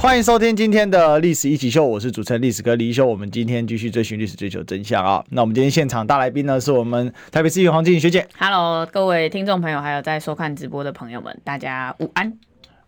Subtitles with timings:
[0.00, 3.04] 欢迎收听今天的《历史一起秀》，我是主持人历史哥李修。
[3.04, 5.22] 我们今天继续追寻历史，追求真相啊！
[5.28, 8.26] 那我们今天现场大来宾呢，是我们台北市议员黄金学姐。
[8.38, 12.32] Hello，各位听众朋友，还有在收看直播的朋友们，大家午安。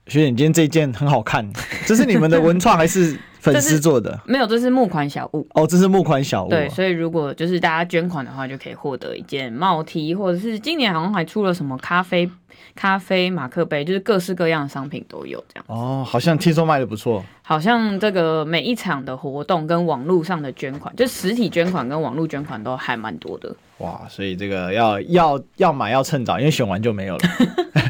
[0.07, 1.49] 学姐，你今天这一件很好看，
[1.87, 4.19] 这是你们的文创还是粉丝做的？
[4.27, 5.47] 没有，这是募款小物。
[5.55, 6.49] 哦，这是募款小物。
[6.51, 12.29] 对，所以如果就是大家捐款的话，就可以获得一件帽 T，或者是今年好像还出了什么咖啡
[12.75, 15.65] 咖啡马克杯，就是各式各样的商品都有这样。
[15.69, 17.25] 哦，好像听说卖的不错。
[17.43, 23.55] 好像这个每一场的活动跟网络上的捐款，就实体捐款跟网络捐款都还蛮多的。
[23.79, 27.23] 哇，所以这个要要要买要趁早，因为选完就没有了。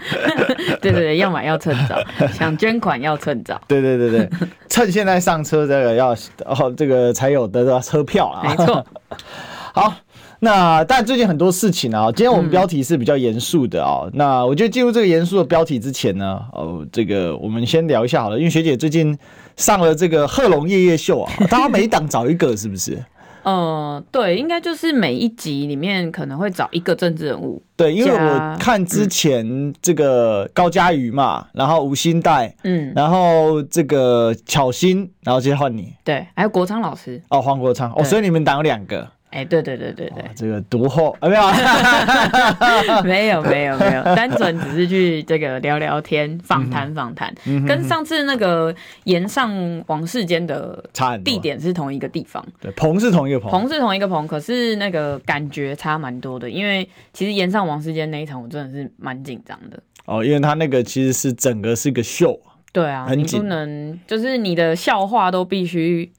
[0.80, 1.97] 对对对，要买要趁早，
[2.33, 3.61] 想捐款要趁早。
[3.69, 4.31] 对对对对，
[4.69, 6.12] 趁现在上车，这个要
[6.44, 8.42] 哦，这个才有得到车票啊。
[8.48, 8.84] 没错。
[9.75, 9.94] 好，
[10.41, 14.03] 那但最近很多事情啊，今天我们标题是比较严肃的啊。
[14.05, 19.16] 嗯、那我觉得进入这个严肃的标题之前呢，哦，这个我们先聊一下好了，因为学姐最近
[19.56, 23.03] 上了这个贺龙夜夜秀啊，大家每档找一个是不是？
[23.43, 27.62] 呃，对，应该就是每一集里面可能会找一个政治人物。
[27.77, 35.93] 对，因为我看之前这个高佳瑜嘛，然后吴昕代，嗯，然后这个巧心，然后接着换你。
[36.05, 37.21] 对，还有国昌老师。
[37.29, 37.93] 哦，黄国昌。
[37.97, 39.09] 哦，所以你们党有两个。
[39.33, 40.11] 哎、欸，对对对对。
[40.11, 47.34] 对，这个读后啊， 没有，没有没有没有，单 纯只是去这个聊聊天，访谈访谈，
[47.66, 49.50] 跟上次那个炎上
[49.86, 50.84] 王世坚的
[51.25, 59.83] 地点是同一个地方，对，棚是同一个棚，棚是同一个棚，可是那个感觉差蛮多的，因为其实炎上王世坚那一场我真的是蛮紧张的。
[60.05, 62.38] 哦，因为他那个其实是整个是个秀，
[62.70, 66.12] 对啊，你不能就是你的笑话都必须。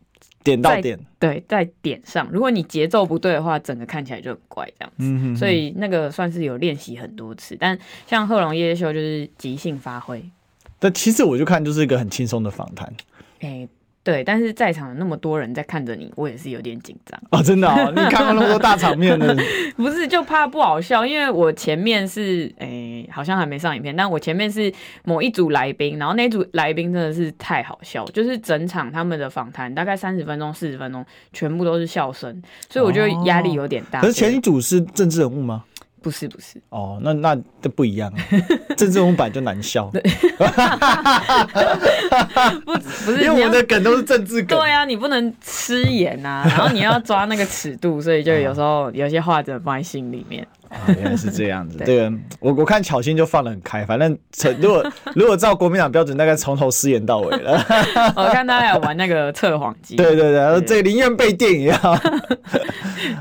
[0.43, 2.27] 点到点，对，在点上。
[2.31, 5.05] 如果你节奏不对的话，整个看起来就很怪这样子。
[5.05, 7.55] 嗯、哼哼，所以那个算是有练习很多次。
[7.59, 10.23] 但像贺龙夜夜秀就是即兴发挥。
[10.79, 12.93] 但其实我就看就是一个很轻松的访谈。
[13.39, 13.67] 欸
[14.03, 17.41] 对，但是在场有那么多人在看着你，我也是有点紧张哦。
[17.41, 19.33] 真的哦，你看过那么多大场面的，
[19.77, 21.05] 不是就怕不好笑？
[21.05, 24.71] 因为我前面是诶，好像还没上影片，但我前面是
[25.05, 33.99] 某一组来宾，然后那组来宾真的是太好笑，就是整场他们的访谈大概三十分钟、四十分钟，全部都是笑声，所以我觉得压力有点大。
[33.99, 35.63] 哦、可是前一组是政治人物吗？
[36.03, 38.11] 不是不是哦，那那都不一样，
[38.75, 39.85] 政治人物本来就难笑，
[42.65, 50.45] 不不是，因为我们的梗都是政治梗，对啊，你不能吃盐啊，然后你要抓那个尺度，所以就有时候有些话只能放在心里面。
[50.69, 51.77] 啊，原来是这样子。
[51.85, 54.17] 这个我我看巧心就放得很开，反正
[54.59, 54.83] 如果
[55.13, 57.63] 如果照国民党标准，大概从头失言到尾了。
[58.15, 59.95] 我看他还有玩那个测谎机。
[59.95, 61.79] 对对对，这个宁愿被电一样。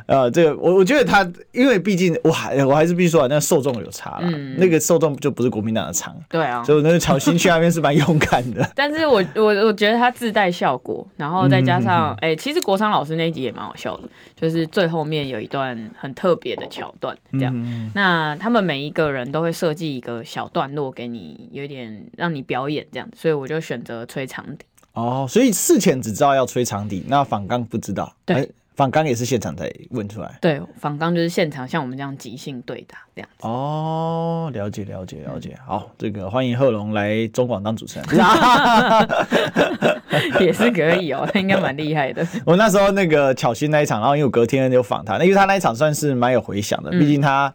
[0.06, 6.16] 呃，这个我我觉得他，因为毕竟我还我还是必须说啊，那受众有差了，那个受众就不是国民党的场。
[6.28, 8.69] 对啊，所以那个巧芯去那边是蛮勇敢的。
[8.75, 17.16] 但是我我我觉得他自带效果，然后再加上哎，其实国昌老师那一集也蛮好笑的，就是最后面有一段很特别的桥段。
[17.32, 24.64] 嗯，那他们每一个人都会设计一个小段落给你，有点让你表演这样，所以我就选择吹长笛。
[24.94, 28.14] 哦，所以事前只知道要吹长笛，那反刚不知道。
[28.25, 28.50] 对。
[28.72, 33.47] 欸访纲也是现场才问出来，对，访纲就是现场，像我们这样即兴对答这样子。
[33.47, 35.55] 哦，了解了解了解。
[35.66, 38.09] 好，这个欢迎贺龙来中广当主持人，
[40.41, 42.27] 也是可以哦，他应该蛮厉害的。
[42.47, 47.53] 我那时候那个巧心那一场，然后因为我隔天有访他，那因为他那一场算是蛮有回响的，毕竟他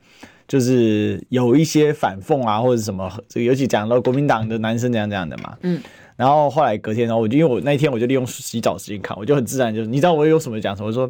[0.48, 5.82] 就是有一些反讽啊，或者什么，这个尤其讲到国民党的男生这样这样的嘛，嗯。
[6.18, 11.10] 然后后来隔天，然后我就因为我那天我就利用洗澡时间看，我就很自然就是，你知道我有什么讲什么，我说，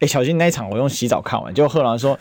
[0.00, 2.18] 哎，小新那一场我用洗澡看完，结果贺兰说。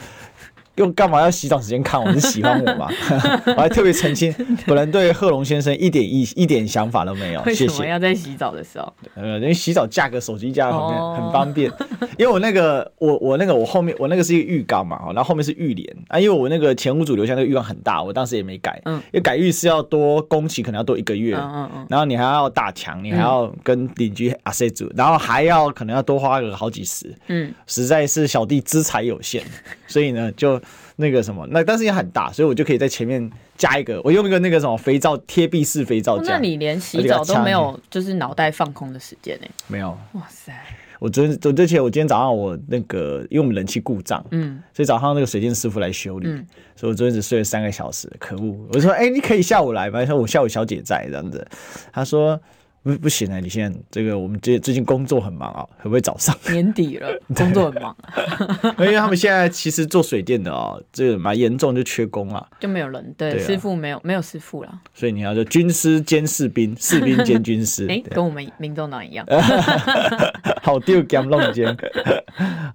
[0.78, 2.02] 用干嘛要洗澡时间看？
[2.02, 2.88] 我是喜欢我吗？
[3.58, 4.34] 我还特别澄清，
[4.66, 7.44] 本人对贺龙先生一点意一点想法都没有。
[7.46, 7.66] 谢谢。
[7.66, 8.94] 为什么要在洗澡的时候？
[9.16, 11.72] 呃，因为洗澡架个手机架在旁边很方便。
[12.18, 16.20] 因为我那个我我那个我后面我那个是一个浴缸嘛，然后后面是浴帘啊。
[16.20, 18.80] 因为我那个前屋主留下那个浴缸很大，我当时也没改。
[18.86, 18.96] 嗯。
[19.12, 21.36] 因为改浴室要多工期，可能要多一个月。
[21.36, 21.88] 嗯嗯嗯。
[21.90, 27.12] 然后你还要打墙，你还要跟邻居啊塞住，然后还要可能要多花个好几十。
[27.28, 27.52] 嗯。
[27.66, 29.42] 实在是小弟资财有限，
[29.88, 30.62] 所以呢就。
[30.98, 36.22] 那个什么，那但是也很大，所以我就可以在前面加一个，我用一个那个什么肥皂贴壁式肥皂。
[36.24, 39.48] 那你连洗澡都没有，就是脑袋放空的时间呢？
[39.68, 39.98] 没有。
[40.14, 40.54] 哇塞！
[41.00, 46.46] 我昨天，我之前我今天早上我那个，因为我们冷气故障，嗯，所以早上那个水电师傅来修理，嗯、
[46.76, 48.68] 所以我昨天只睡了三个小时，可恶！
[48.74, 50.00] 我说，哎、欸，你可以下午来吗？
[50.00, 51.48] 他说我下午小姐在这样子，
[51.94, 52.40] 他说。
[52.88, 53.40] 不不行啊！
[53.42, 56.34] 你现在这个我们最最近工作很忙啊，可不可以早上？
[56.50, 57.96] 年底了，工作很忙。
[58.80, 63.14] 因为他们现在其实做水电的哦，这个蛮严重，就缺工啊，就没有人。
[63.18, 64.82] 对，师傅没有没有师傅了。
[64.94, 67.86] 所以你要就军师兼士兵，士兵兼军师。
[67.90, 69.26] 哎，跟我们民众党一样。
[70.64, 71.76] 好丢兼弄兼。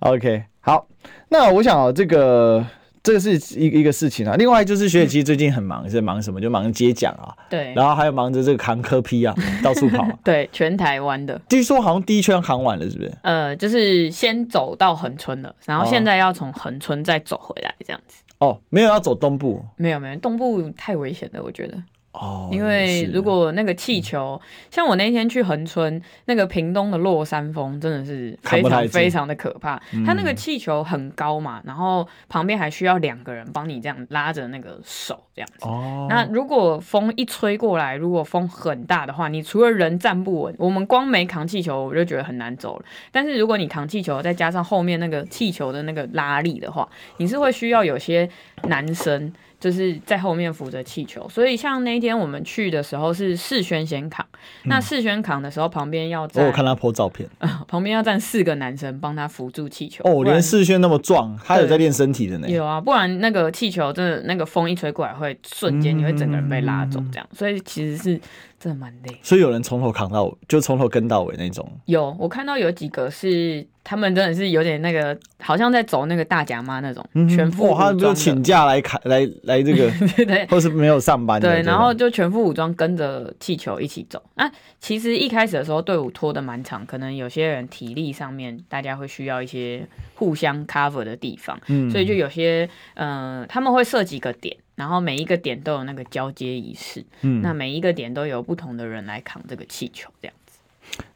[0.01, 0.87] OK，好，
[1.31, 2.63] 那我想哦，这个。
[3.03, 6.41] 这个是一一个事情啊，另外就是学姐其实最近很忙，是忙什么？
[6.41, 11.41] 就忙接奖啊，对，然后还有忙着这个扛科批啊， 到处跑，对，全台湾的。
[11.49, 13.13] 据说好像第一圈扛完了，是不是？
[13.23, 18.23] 呃，就是先走到恒春了，然后现在要从恒春再走回来，这样子。
[18.39, 21.77] 哦，没有要走东部，没有没有，东部太危险了，我觉得。
[22.13, 29.81] 哦，因为如果那个气球，嗯、像我那天去恒春，那个屏东的落山风真的是非常非常的可怕。
[30.05, 35.67] 它那个气球很高嘛，然后旁边还需要两个人帮你这样拉着那个手这样子。
[35.67, 42.85] 哦，那如果风一吹过来，如果风很大的话，你除了人站不稳，我们光没扛气球我就觉得很难走了。
[43.11, 46.87] 但是如果你扛气球，再加上后面那个气球的那个拉力的话，
[47.17, 48.29] 你是会需要有些
[48.65, 49.33] 男生。
[49.63, 54.27] 就是在后面扶着气球，所以像那天我们去的时候是世轩先扛，
[54.65, 60.03] 嗯、那世轩扛的时候旁边要站，我看他 po 照片，呃、 旁边要站四个男生帮他扶住气球。
[60.03, 62.49] 哦，连世轩那么壮，他有在练身体的呢。
[62.49, 68.21] 有啊，不然那个气球真的那个风一吹过来，会瞬间你会整个人被拉走这样，嗯、所以其实是。
[68.63, 71.69] 真的蛮累，所以有人从头扛到尾，就从头跟到尾那种。
[71.87, 77.79] 有，我看到有几个是他们真的是有点那个，好像在走那个大甲妈那种，嗯、全副武装。
[77.81, 81.49] 哇，他就请假来扛来来这个，对 对，或是没有上班的。
[81.49, 84.23] 对，然后就全副武装跟着气球一起走。
[84.37, 84.49] 那
[84.79, 94.57] 其实一开始的时候队伍拖得蛮长，可能有些人体力上面大家会需要一些互相 cover 的地方，嗯，所以就有些嗯、呃，他们会设几个点。
[94.75, 100.59] 然后每一个点都有那个交接仪式，嗯，那每一个点都有不同的人来扛这个气球，这样子。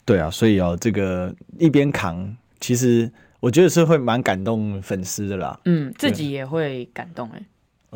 [0.05, 3.11] 对啊，所以哦，这个一边扛，其实
[3.41, 5.59] 我觉得是会蛮感动粉丝的啦。
[5.65, 7.43] 嗯，自己也会感动哎。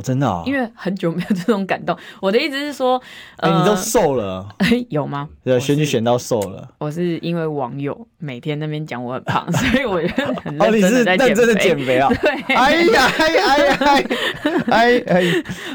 [0.02, 1.96] 真的啊，因为很久没有这种感动。
[2.22, 3.00] 我的意思是说，
[3.36, 4.48] 哎，你都瘦了，
[4.88, 5.28] 有吗？
[5.44, 6.66] 对，选举选到瘦了。
[6.78, 11.24] 我是因为网友每天那边讲我很胖， 所以我就很认真的在减肥。
[11.24, 12.08] 哦，你是认真的减肥啊？
[12.22, 12.54] 对。
[12.54, 14.04] 哎呀，哎呀，哎
[14.68, 15.22] 哎哎，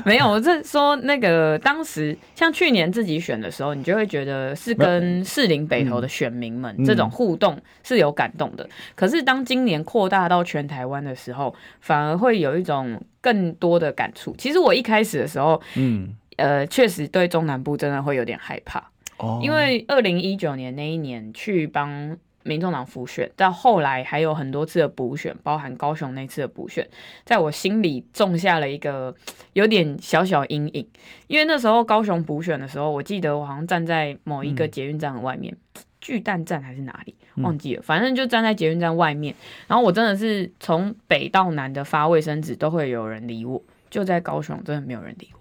[0.03, 8.67] 没有，我是说那个当时像去年自己选的时候，你就会觉得是跟士林北投的选民们这种互动是有感动的。
[8.95, 12.99] 可是当今年扩大到全台湾的时候，反而会有一种。
[13.25, 14.35] 更多的感触。
[14.37, 26.87] 其实我一开始的时候，嗯，呃，确实对中南部真的会有点害怕，哦，因为二零一九年那一年去帮民众党辅选，到后来还有很多次的补选，包含高雄那次的补选，
[27.25, 29.15] 在我心里种下了一个
[29.53, 30.87] 有点小小阴影。
[31.25, 35.51] 因为那时候高雄补选的时候，我记得我好像站在某一个捷运站的外面。
[35.51, 39.33] 嗯巨蛋站还是哪里忘记了，反正就站在捷运站外面。
[39.65, 43.59] 然后我真的是从北到南的发卫生纸都会有人理我，
[43.89, 45.39] 就在高雄真的没有人理我。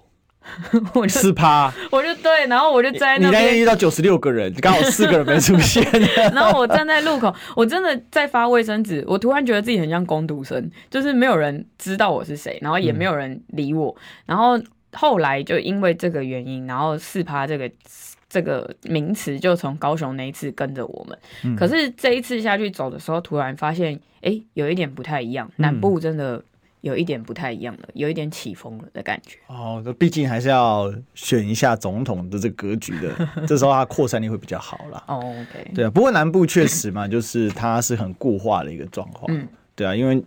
[1.03, 3.19] 我四趴， 我就对，然后我就在。
[3.19, 5.87] 你那天遇到九十六个人， 刚好四个人没出现。
[6.33, 13.95] 然后我站在路口，我真的在发卫生纸，我突然觉得自己很像工读生，就是没有人知道我是谁，然后也没有人理我。
[14.25, 14.59] 然后
[14.95, 17.71] 后来就因为这个原因，然后四趴这个。
[18.35, 25.49] 这个名词就从高雄那一次跟着我们，嗯、可是这一次下去走的时候，突然发现，哎，有一点不太一样。
[25.55, 26.43] 南部真的
[26.81, 29.39] 有一点不太一样了，有一点起风了的感觉。
[29.47, 35.05] 哦，毕竟还是要选一下总统的这个格局的， 这时候它扩散力会比较好啦。
[35.07, 35.91] 哦，OK，对啊。
[35.91, 39.25] 不过南部确实嘛，就是它是很固化的一个状况。
[39.33, 39.47] 嗯。
[39.77, 40.23] 对啊，因为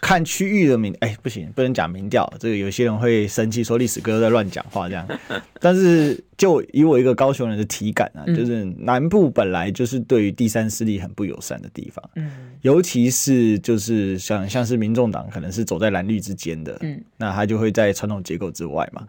[0.00, 5.06] 看区域的民，哎，不行，不能讲民调，这个有些人会生气，说历史哥在乱讲话这样。
[5.60, 12.30] 但是就以我一个高雄人的体感啊，就是南部本来就是对于第三势力很不友善的地方，嗯，
[12.62, 19.06] 尤其是就是像像是民众党可能是走在蓝绿之间的，嗯，那他就会在传统结构之外嘛。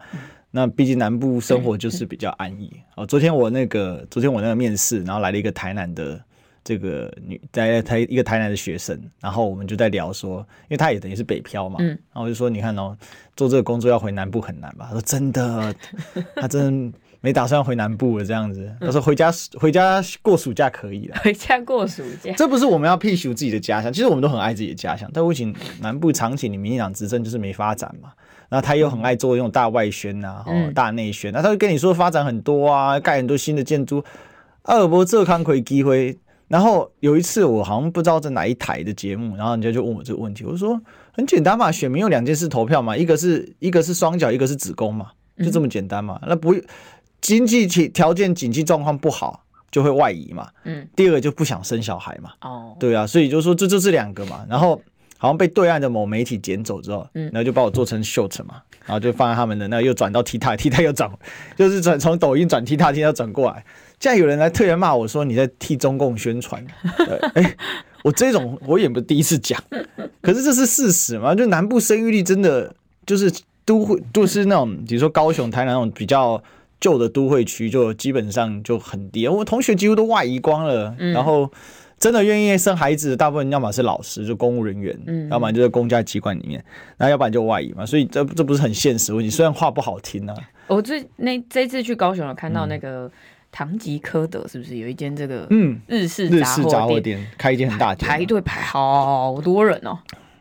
[0.50, 2.70] 那毕竟南部生活就是 比较安逸。
[2.94, 6.22] 哦，昨天我那个昨天我那个面试，然后来了一个台南的。
[6.68, 12.94] 这个女在台一个台南的学生，然后我们就在聊说，因为她也等于是北漂嘛，嗯，然后我就说，你看哦，
[13.34, 14.88] 做这个工作要回南部很难吧？
[14.88, 15.74] 他说真的，
[16.36, 18.70] 他真没打算回南部了这样子。
[18.82, 28.12] 他说回家回家过暑假可以了，回家过暑假，这不是我们要 push 自己的家乡，其实我们都很爱自己的家乡，但为什么南部长期你民进党执政就是没发展嘛？
[28.50, 34.04] 然后他又很爱做那种大外宣啊，哦，大内宣，那他就跟你说发展很多啊，盖很多新的建筑，
[34.64, 36.18] 阿尔伯这康可以机会。
[36.48, 40.80] 然后有一次我好像不知道在哪一台的节目，然后人家就问我这个问题，我说
[41.12, 46.18] 很简单嘛，选民有两件事投票嘛，一个是一个是双脚，一个是子宫嘛，就这么简单嘛。
[46.22, 46.54] 嗯、那不
[47.20, 50.48] 经济条条件经济状况不好就会外移嘛。
[50.64, 50.88] 嗯。
[50.96, 52.30] 第二个就不想生小孩嘛。
[52.40, 52.74] 哦。
[52.80, 54.46] 对啊，所以就说这就是两个嘛。
[54.48, 54.80] 然后
[55.18, 61.10] 好像被对岸的某媒体捡走之后，嗯，然后就把我做成 short 嘛，然后就放在他们的那又转到 TikTok，TikTok 又转，
[61.56, 63.62] 就是转从抖音转 TikTok，TikTok 又转过来。
[64.00, 66.64] 现在有人来特别骂我说，你在替中共宣传，
[67.34, 67.56] 哎、欸，
[68.04, 69.60] 我这种我也不是第一次讲，
[70.22, 71.34] 可是这是事实嘛？
[71.34, 72.72] 就南部生育率真的
[73.04, 73.28] 就是
[73.64, 76.40] 都会就是那种，比如说高雄、台南那种比较
[76.80, 79.26] 旧的都会区，就基本上就很低。
[79.26, 81.50] 我同学几乎都外移光了，然后
[81.98, 86.64] 真的愿意生孩子，大部分要么是老师，就公务人员，嗯要不然就是公家机关里面，
[86.98, 87.84] 那要不然就外移嘛。
[87.84, 89.28] 所以这这不是很现实问题？
[89.28, 90.36] 虽然话不好听啊。
[90.68, 93.06] 我最那这次去高雄有看到那个。
[93.06, 93.10] 嗯
[93.50, 94.76] 唐吉诃德是不是？
[94.76, 96.28] 有一间这个嗯日式
[96.68, 99.98] 杂货店，开一间很大间，排队排好多人哦。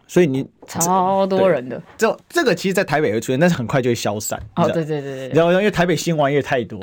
[0.08, 4.42] 所以你超多人的，这这个其实，在台北会出现，但是很快就会消散。
[4.56, 6.80] 哦，对对对对，然后因为台北新玩意太多。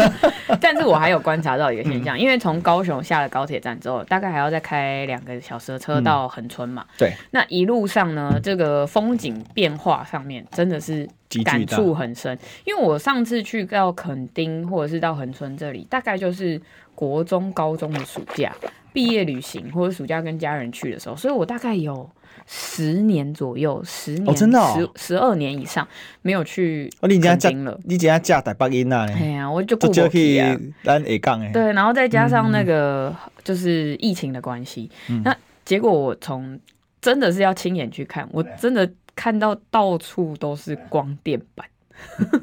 [0.60, 6.84] 但是我还有观察到一个现象，因为从高雄下了高铁站之后，大概还要再开两个小时的车到恒春嘛。
[6.96, 7.12] 对。
[7.30, 11.06] 那一路上呢，这个风景变化上面真的是
[11.44, 12.38] 感触很深。
[12.64, 16.60] 因为我上次去到垦丁或者是到恒春这里，大概就是
[16.94, 18.54] 国中、高中的暑假
[18.92, 22.08] 毕业旅行，或者暑假跟家人去的时候，所以我大概有。
[22.46, 25.86] 十年左右，十年，真的，十十二年以上
[26.22, 27.78] 没有去垦丁了。
[27.84, 29.06] 你家嫁台北音呐？
[29.08, 30.38] 哎呀，我就过去
[30.82, 31.50] 咱下港哎。
[31.52, 34.90] 对，然后再加上那个就是疫情的关系，
[35.24, 35.34] 那
[35.64, 36.58] 结果我从
[37.00, 41.66] 真的是要亲眼去看，我真的看到到处都是光电板，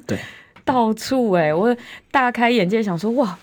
[0.08, 0.18] 对，
[0.66, 1.76] 到处哎，我
[2.10, 3.38] 大开眼界，想说哇。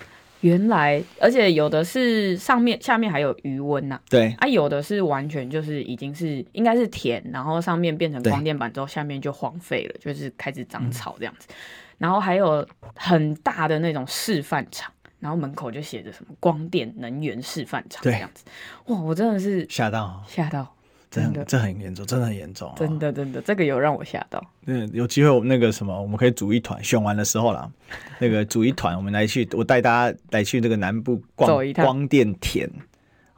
[0.47, 4.00] 原来，而且有的是上面、下面还有余温呐。
[4.09, 11.49] 对啊，有的是完全就是已经是应该是田，然后上面变成光电板之后，下面就荒废了，就是开始长草这样子。
[11.50, 11.55] 嗯、
[11.99, 18.45] 然后还有很大的那种示范场，然后门口就写着什么光电能源示范场这样子。
[18.87, 20.75] 哇，我真的是吓到，吓到。
[21.23, 22.73] 真的，这很严重，真的很严重。
[22.77, 24.43] 真的，真的，这个有让我吓到。
[24.67, 27.71] 嗯，有机会我们那个什么，我们可以组一团，选完的时候啦，
[28.21, 32.71] 那个组一团，我们来去，我带大家来去那个南部逛光电田，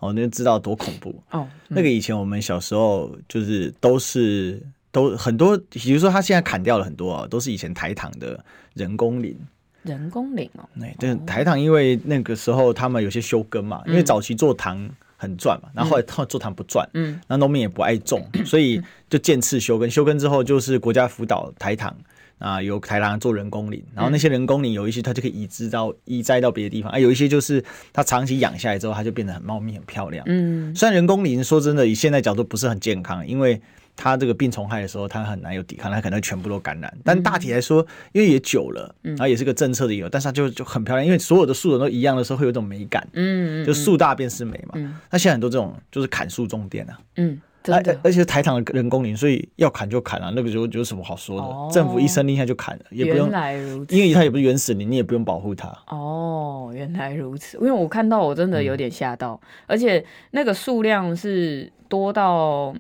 [0.01, 1.47] 哦，那就知道多恐怖哦。
[1.47, 8.45] 嗯、那个以前我们小时候就是都是都很多，比如说他现在砍掉了很多啊，都是以前台糖的
[8.75, 9.39] 人工林。
[9.85, 14.91] 人工林哦，对，就是台糖，因为那个时候他们有些休耕嘛，因为早期做糖。
[15.21, 19.91] 很赚嘛，然后后来他做糖不赚，嗯，那农民也不爱种， 所以就渐次休耕。
[19.91, 21.95] 休耕之后就是国家辅导台糖
[22.39, 30.25] 啊，由台糖做人工林，然后那些人工林有一些它就可以移植到移栽到别的地方，啊，有一些就是它长期养下来之后，它就变得很茂密、很漂亮。
[30.29, 33.61] 嗯，虽然人工林说真的，以现在角度不是很健康，因为。
[34.01, 36.99] 它这个病虫害的时候，它很难有抵抗，它可能全部都感染。
[37.05, 43.05] 但大体来说，因为也久了，然后也是个政策的有，但是它就就很漂亮，因为所有的树种都一样的时候，会有一种美感。
[43.15, 44.79] 嗯，就树大便是美嘛。
[45.11, 46.99] 那现在很多这种就是砍树种电啊。
[47.17, 47.99] 嗯，而。
[48.05, 51.75] 而且台糖的人工林，所以要砍就砍啊，那个就有什么好说的？
[51.75, 53.29] 政府一声令下就砍了，也不用。
[53.29, 53.97] 原来如此。
[53.97, 55.77] 因为它也不是原始林，你也不用保护它。
[55.89, 57.59] 哦，原来如此。
[57.59, 62.73] 因为我看到我真的有点吓到，而且那个数量是多到。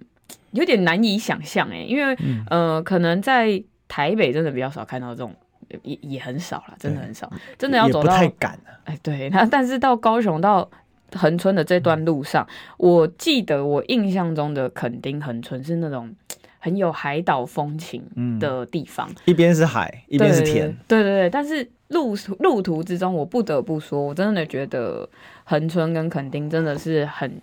[0.52, 5.34] 有点难以想象哎，因为、嗯、呃，可能在台北真的比较少看到这种，
[5.82, 10.68] 也也很少了，真的很少，真的要走到太赶了哎、欸，对，那但是到高雄到
[11.14, 16.14] 恒春的这段路上，嗯、我记得我印象中的垦丁恒春是那种
[16.58, 18.02] 很有海岛风情
[18.40, 25.08] 的地方，嗯、一边是海，一边是田，对对对，但是路路途之中，我不得不说，我真的觉得
[25.44, 27.40] 恒春跟垦丁真的是很。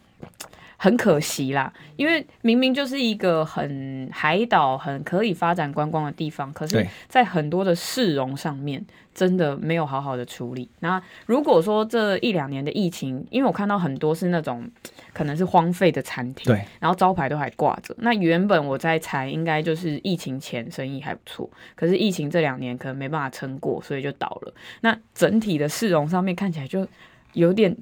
[0.85, 10.69] 很可惜啦，因为明明就是一个很海岛、很可以发展观光的地方，可是，在很多的市容上面，真的没有好好的处理。
[10.81, 14.69] 那如果说这一两年的疫情，因为我看到很多是那种
[15.11, 17.95] 可能是荒废的餐厅，对，然后招牌都还挂着。
[17.97, 24.53] 那原本我在猜，应该就是疫情前生意还不错，可是疫情这两年可能没办法撑过，所以就倒了。
[24.81, 26.87] 那整体的市容上面看起来就
[27.33, 27.75] 有点。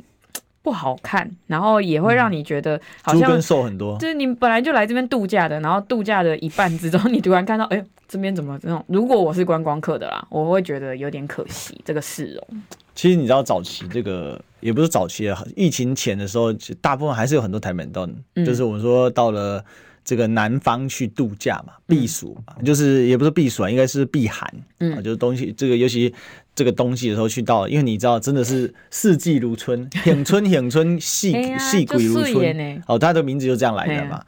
[0.63, 3.97] 不好看，然后也会让你觉得好像瘦很多。
[3.99, 8.83] 就是你本来就来这边度假的，然后度假的一半之中，你突然看到，哎，这边怎么这种？
[8.87, 12.61] 如果我是观光客的啦，我会觉得有点可惜这个市容。
[12.95, 19.63] 其实你知道，早期这个也不是早期啊，疫情前的时候，大部分还是有很多台北人到，嗯、就是我们说到了
[20.05, 24.47] 这个南方去度假嘛，避暑嘛，嗯、就是也不是避暑啊，应该是避寒。
[24.79, 26.13] 嗯，就是东西这个尤其
[26.55, 32.83] 这个东西的时候去到，因为你知道真的是四季如春，响春响春，细细鬼如春。
[32.87, 34.17] 哦，它的名字就这样来的嘛。
[34.17, 34.25] 啊、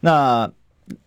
[0.00, 0.50] 那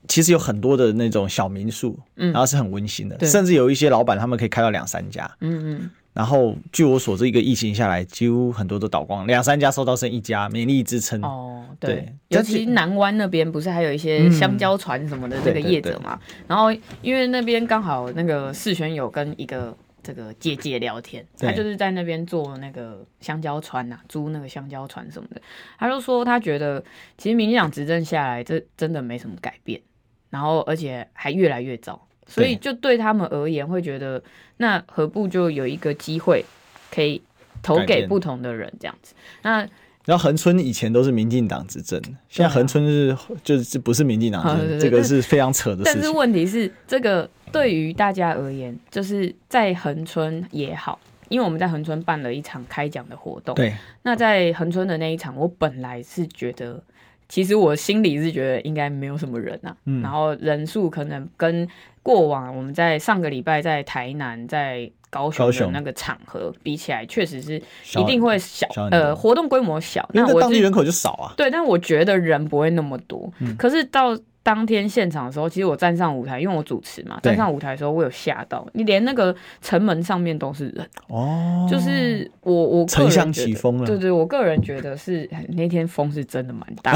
[0.07, 5.29] 其实有很多的那种小民宿，嗯，然后是很温馨的，甚至有一些老板他们可以开到两三家。
[5.41, 5.89] 嗯嗯。
[6.13, 11.21] 然后，据我所知，一个疫情下来，几乎很多都倒光，两三家收到剩一家，勉力支撑。
[11.21, 11.95] 哦，对，
[12.29, 16.17] 对尤其南湾那边不是还有一些香蕉船什么的这个业者嘛？
[16.29, 25.41] 嗯、然后，因为那边刚好那个世轩有跟一个这个姐姐聊天，他就是在那边做那个香蕉船呐、啊，租那个香蕉船什么的。
[25.79, 26.83] 他就说他觉得，
[27.17, 29.81] 其实民进党执政下来，这真的没什么改变，
[30.29, 31.99] 然后而且还越来越糟。
[32.27, 34.21] 所以就对他们而言，会觉得
[34.57, 36.45] 那何不就有一个机会
[36.91, 37.21] 可以
[37.61, 39.15] 投给不同的人这样子？
[39.41, 39.67] 那
[40.05, 45.93] 然后恒春以前都是民进党执政，现在恒春是就是不是民进党执政，这个是非常扯的事情。
[45.93, 53.55] 但是问题是，这个对于大家而言，就是在恒春也好，因为我们在恒春办了一场开讲的活动。
[53.55, 56.83] 对，那在恒春的那一场，我本来是觉得。
[57.27, 61.67] 其实我心里是觉得应该没有什么人呐、啊，嗯、然后人数可能跟
[62.03, 67.59] 过往我们在上个礼拜在台南、在高雄的那个场合比起来，确实是
[67.99, 71.33] 一定会小，小呃，活动规模小，那我当地人口就少啊。
[71.35, 73.27] 对，但我觉得人不会那么多。
[73.39, 74.15] 嗯、可是到。
[74.45, 86.93] 当天现场的时候，其实我站上舞台，因为我主持嘛，站上舞台的时候，我有吓到，你连那个城门上面都是人哦，就是我我城乡起风了，对对，我个人觉得是那天风是真的蛮大，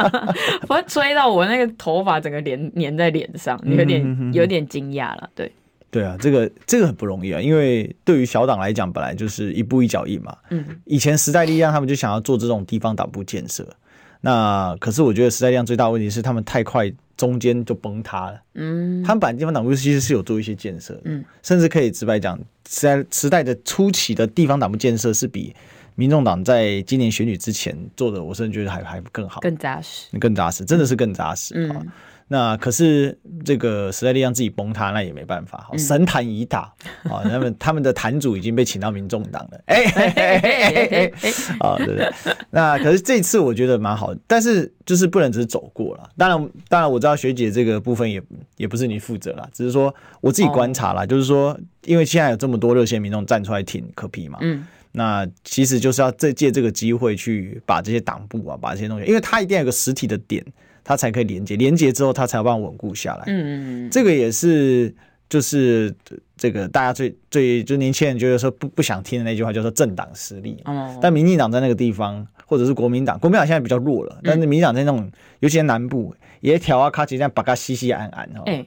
[0.70, 5.52] 我吹到我那个头发整个连粘在脸上，有点有点惊讶了，对。
[5.92, 13.66] 对啊，这个这个很不容易啊，因为对于小党来讲，本来就是一步一脚印嘛，嗯，以前时代力量他们就想要做这种地方党部建设。
[14.20, 18.40] 那可是我觉得时代力量最大的问题是他们太快，中间就崩塌了。
[18.54, 25.54] 嗯，他们本来地方党部其实是有做一些建设，嗯，甚至可以直白讲，时代时代的初期的地方党部建设是比
[25.94, 31.54] 民众党在今年选举之前做的，我甚至觉得还还更好，更扎实，更扎实，真的是更扎实。
[31.56, 31.86] 嗯。
[32.32, 35.68] 那可是这个时代力量自己崩塌，那也没办法。
[35.76, 36.72] 神坛已打
[37.02, 39.60] 啊， 他们他们的坛主已经被请到民众党了。
[39.66, 41.10] 哎！
[41.58, 42.08] 啊， 对不对？
[42.50, 46.08] 那可是这次我觉得蛮好，但是就是不能只是走过了。
[46.16, 48.22] 当然，当然我知道学姐这个部分也
[48.56, 60.44] 也不是你负责啦，只是说我自己观察啦，就是说，因为现在有这么多热线民众站出来挺柯 P 嘛，嗯，那其实就是要这借这个机会去把这些党部啊，把这些东西，因为他一定要有个实体的点。
[60.84, 63.24] 它才可以连接，连接之后它才有办法稳固下来。
[63.26, 64.94] 嗯嗯，这个也是
[65.28, 65.94] 就是
[66.36, 70.60] 这个大家最最就年轻人觉得说不不想听的那句话，叫做政党实力。
[70.64, 76.14] 哦，但民进党在那个地方，或者是国民党，国民党现在比较弱了，但是民进党在那种，尤其在南部。
[76.40, 78.66] 也调啊，卡其这样把它细细安安哦，哎，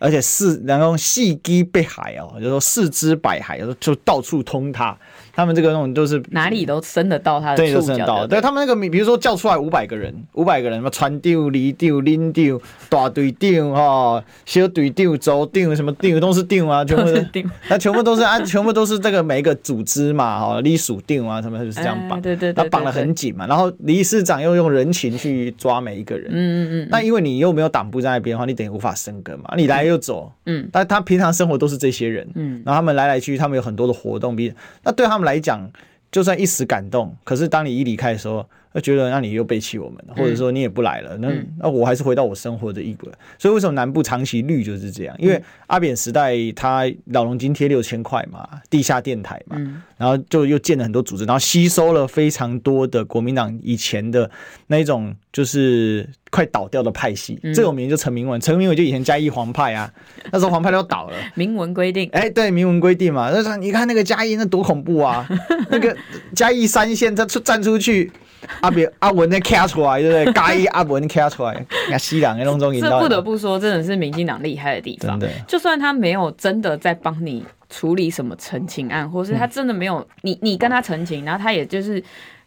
[0.00, 4.98] 而且四然后细基北海哦，就是说四肢百骸，就到处通它。
[5.36, 8.26] 他们这个那种都是哪里都伸得到他的，对，都伸得到。
[8.26, 17.44] 对他们那个，比如说叫出来五百个人，五百个人什么川丢、离丢、拎丢、大队丢哈，小队丢、走丢，什么丢都是丢啊，全部是丢。
[17.68, 23.46] 那全部都是啊， 全部都是这个每一个组织嘛，哈，隶属丢啊，什么就是这样绑，对对，他绑得很紧嘛。
[23.46, 26.88] 然后理事长又用人情去抓每一个人，嗯嗯嗯。
[26.90, 29.52] 那因为你又没有党部在那边的话，你等于无法生根嘛。
[29.54, 34.52] 你来又走，嗯，但他平常生活都是这些人，嗯，然后他们来来去去，他们有很多的活动，比
[34.84, 35.70] 那对他们来讲，
[36.10, 38.48] 就算一时感动，可是当你一离开的时候。
[38.76, 43.10] 他觉得，那你又背弃我们了，或者说你也不来了，那那我还是回到我生活的一个。
[43.38, 45.16] 所以为什么南部长期绿就是这样？
[45.18, 49.56] 因为阿扁时代他老龙津贴六千块嘛，地下电台嘛，
[49.96, 54.30] 然后就又建了很多组织，然后吸收了非常多的国民党以前的
[54.66, 57.40] 那一种就是快倒掉的派系。
[57.54, 59.90] 最有名就陈明文，陈明文就以前嘉义黄派啊，
[60.30, 61.16] 那时候黄派都倒了。
[61.34, 63.30] 明文规定，哎，对，明文规定嘛。
[63.30, 65.26] 那你看那个嘉义那多恐怖啊，
[65.70, 65.96] 那个
[66.34, 68.12] 嘉义三线他出站出去。
[68.60, 70.32] 阿 别阿文那卡出来，对不对？
[70.32, 75.18] 嘎一阿文卡出来，那西朗那种中，这不得不说，真的是民进党厉害的地方。
[75.18, 82.02] 真的，就算他没有真的在帮你处理什么陈情案，或是他真的没有你你跟他陈情，然后他也就是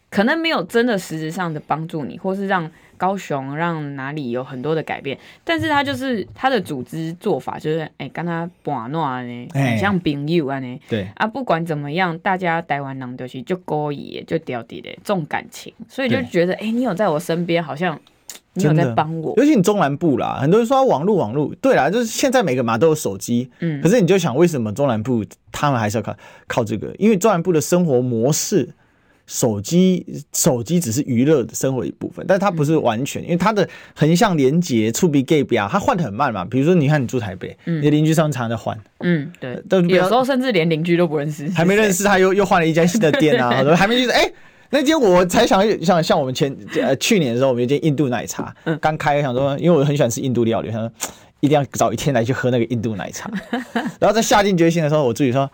[0.09, 2.69] 可能没有真的实质上的帮助你，或是让。
[2.99, 10.79] 高雄让哪里有很多的改变，但是他就是他的组织做法就是哎，跟他玩闹呢，很像朋友啊呢。
[10.89, 17.97] 对啊，不管怎么样，大家台湾人都是就勾引就掉底的重感情，所以就觉得哎对，你有在我身边，好像
[18.55, 19.33] 你有在帮我。
[19.38, 26.13] 尤其你中南部啦，很多人说网络网络，对啦，就是现在每个嘛都有手机，嗯，可是你就想为什么中南部他们还是要靠
[26.47, 26.93] 靠这个？
[26.99, 28.69] 因为中南部的生活模式。
[29.31, 36.43] 手机手机只是娱乐的生活一部分，但它不是完全，因为它的横向连接触笔 gap 啊，它换的很慢嘛。
[36.43, 44.31] 比如说，你看你住台北，你的邻居常常在换，嗯，对，有时候甚至连邻居都不认识，还没认识他又又换了一家新的店啊，还没认识，哎，
[44.71, 50.91] 那间我才想想像我们前呃去年的时候，我们有间印度奶茶刚开，想说，因为我很喜欢吃印度料理，想说
[51.41, 53.31] 一定要找一天来去喝那个印度奶茶，
[54.01, 55.47] 然后在下定决心的时候，我自己说。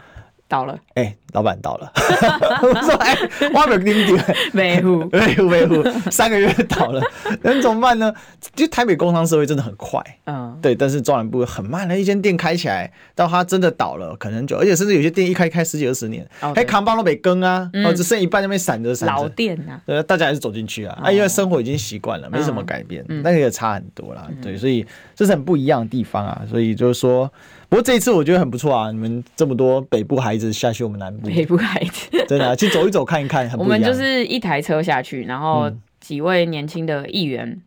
[0.47, 1.91] 倒了，哎、欸，老板倒了，
[2.61, 7.01] 我说，哎、欸，我没有跟你讲，维护， 维护，维护，三个月倒了，
[7.41, 8.13] 那怎么办呢？
[8.55, 27.31] 就台北工商社会真的很快，嗯，对，但是中南部很慢的，一间店开起来到它真的倒了，可能就，而且甚至有些店一开开十几二十年，还扛帮都没更啊，哦，只剩一半那边散着散着，老店呐、啊，对，大家还是走进去啊，啊，因为生活已经习惯了，没什么改变，那个也差很多啦，对，所以这是很不一样的地方啊，所以就是说。
[27.69, 28.91] 不过这一次我觉得很不错啊！
[28.91, 33.79] 你们这么多北部孩子下去我们南部，北部孩子真的、啊、去走一走看一看，很不一样。
[33.79, 37.61] 我们就是一台车下去，然后几位年轻的议员。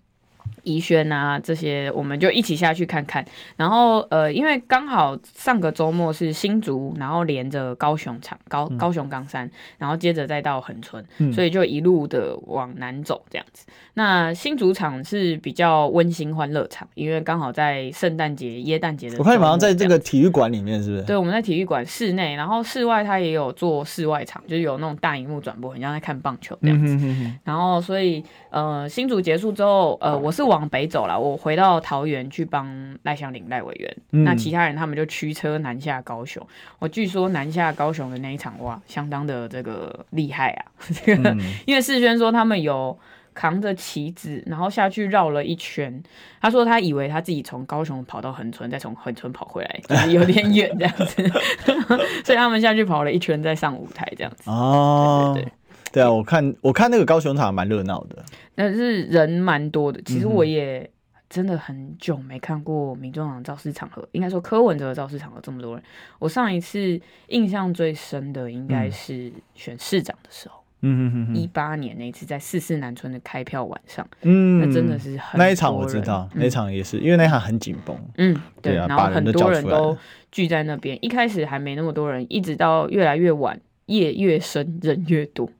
[0.68, 3.24] 宜轩啊，这些我们就一起下去看看。
[3.56, 13.66] 然后呃，因为刚好上个周末是新竹，然后连着高雄场高高雄冈山，然后接着再到恒春，嗯、所以就一路的往南走这样子。
[13.94, 19.16] 那新竹场是比较温馨欢乐场，因为刚好在圣诞节、耶诞节的。
[19.18, 21.02] 我看你好像在这个体育馆里面，是不是？
[21.04, 26.94] 对，我们在体育馆室内，然后室外它也有做室外场，就是有那种大荧幕转播，很像在看棒球这样子。
[26.94, 30.57] 嗯、哼哼哼然后所以呃，新竹结束之后，呃，我是往。
[30.58, 32.68] 往北走了，我回到桃园去帮
[33.04, 36.44] 赖香林赖委员，嗯、那其他人他们就驱车南下高雄。
[36.80, 40.64] 我据说南下高雄的那一场哇，相当的这个厉害啊！
[41.04, 42.98] 这个、嗯、 因为世轩说他们有
[43.32, 46.02] 扛着旗子，然后下去绕了一圈。
[46.40, 51.28] 他说他以为他自己从高雄跑到恒春，再从恒春跑回来，就是有点远这样子，
[52.26, 54.50] 所以他们下去跑了一圈，再上舞台这样子。
[54.50, 55.52] 哦，对对对。
[55.98, 60.00] 对啊，我看我看那个高雄场蛮热闹的，但是人蛮多的。
[60.02, 60.88] 其实我也
[61.28, 65.82] 真的很久没看过民众党造势场合，应该说柯文哲的造势场合这么多人。
[66.18, 79.96] 我上一次印象最深的应该是选市长的时候，嗯嗯嗯，一八年那一次在四四南村的开票晚上，嗯，那真的是很那一场我知道，那一场也是因为那一场很紧绷，嗯，对啊，然后很多人都
[80.30, 85.50] 聚在那边，一开始还没那么多人，一直到越来越晚，夜越深，人越多。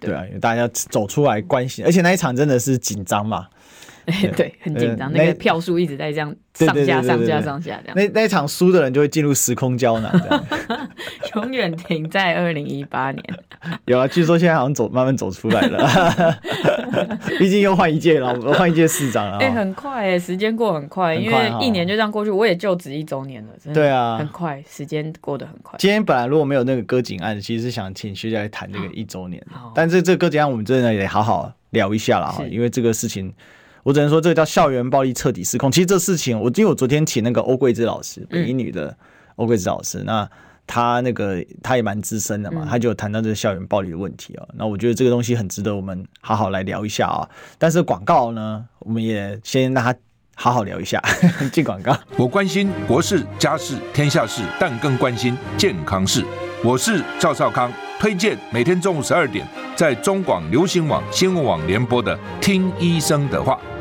[0.00, 3.48] 对啊，大家走出来关心，而且那一场真的是紧张嘛。
[4.08, 7.94] 对，对，很紧张，那个票数一直在这样上下上下上下这样。
[7.94, 10.10] 那那一场输的人就会进入时空胶囊，
[11.36, 13.22] 永远停在二零一八年。
[13.86, 16.38] 有啊，据说现在好像走慢慢走出来了，
[17.38, 19.38] 毕竟又换一届了，换一届市长了。
[19.38, 23.80] 哎，很快哎，时间过很快，因为一年就这样过去，我也就职一周年了，真的。
[23.80, 25.76] 对啊，很快，时间过得很快。
[25.78, 29.44] 今天本来如果没有那个割颈案，其实是想请学姐来谈这个一周年，
[29.74, 33.32] 但是这个割颈案我们真的也好好聊一下了哈，因为这个事情。
[33.84, 35.72] 我只能说，这个叫校园暴力彻底失控。
[35.72, 38.94] 其实这事情，我因为我昨天请那个欧桂芝老师，北一女的
[39.36, 40.28] 欧桂芝老师，那
[40.68, 44.46] 他那个他也蛮资深的嘛，他就谈到这个校园暴力的问题啊。
[44.54, 47.26] 那我觉得这个东西很值得我们好好来聊一下啊。
[47.58, 49.92] 但是广告呢，我们也先让他
[50.36, 51.02] 好好聊一下。
[51.50, 56.22] 进广告，我关心国事、家事、天下事，但更关心健康事。
[56.62, 63.54] 我是赵少康，推荐每天中午十二点在中广流行网、新闻网联播的《听医生的话》。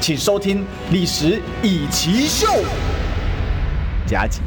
[0.00, 0.58] 请收听
[0.92, 2.46] 《历史以奇秀》。
[4.06, 4.40] 加急，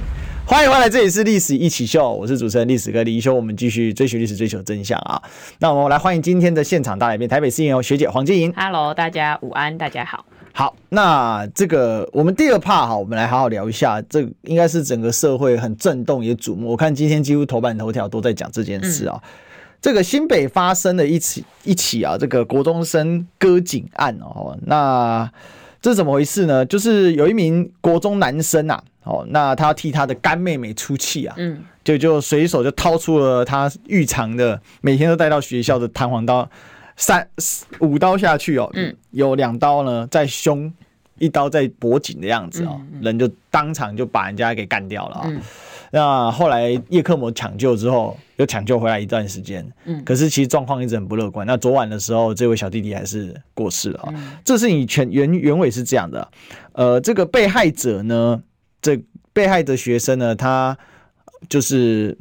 [0.45, 3.33] 欢迎回来，这里是《历史一起秀》，我是主持人历史哥李一修。
[3.33, 5.21] 我们继续追寻历史，追求真相啊！
[5.59, 8.53] 那我们来欢迎今天的现场大来宾，台北市议员学姐黄金莹。
[8.55, 10.23] Hello，大家午安，大家好。
[10.53, 16.69] 好，那这个我们第二 part 哈，我们来好好聊一下，这应该是整个社会很震动也瞩目。
[16.69, 19.19] 我看今天几乎头版头条都在讲这件事啊。
[19.21, 19.29] 嗯
[19.81, 25.31] 这个新北发生的一起一起啊，这个国中生割颈案哦，那
[25.81, 26.65] 这是怎么回事呢？
[26.65, 36.49] 就是有一名国中男生啊，哦，那他要替他的干妹妹出气啊，嗯，就就随手就掏出了他日常的，每天都带到学校的弹簧刀，
[36.97, 37.25] 三
[37.79, 40.73] 五刀下去哦，嗯，有两刀呢在胸，
[41.19, 45.31] 一刀在脖颈的样子哦，人就当场就把人家给干掉了啊。
[45.91, 51.45] 那后来叶克膜抢救之后，又抢救回来一段时间，嗯，可是其实状况一直很不乐观。
[51.47, 54.13] 那昨晚的时候，这位小弟弟还是过世了啊。
[54.15, 56.27] 嗯、这是你全原原委是这样的，
[56.73, 58.41] 呃，这个被害者呢，
[58.81, 59.01] 这
[59.33, 60.77] 被害的学生呢，他
[61.47, 62.17] 就是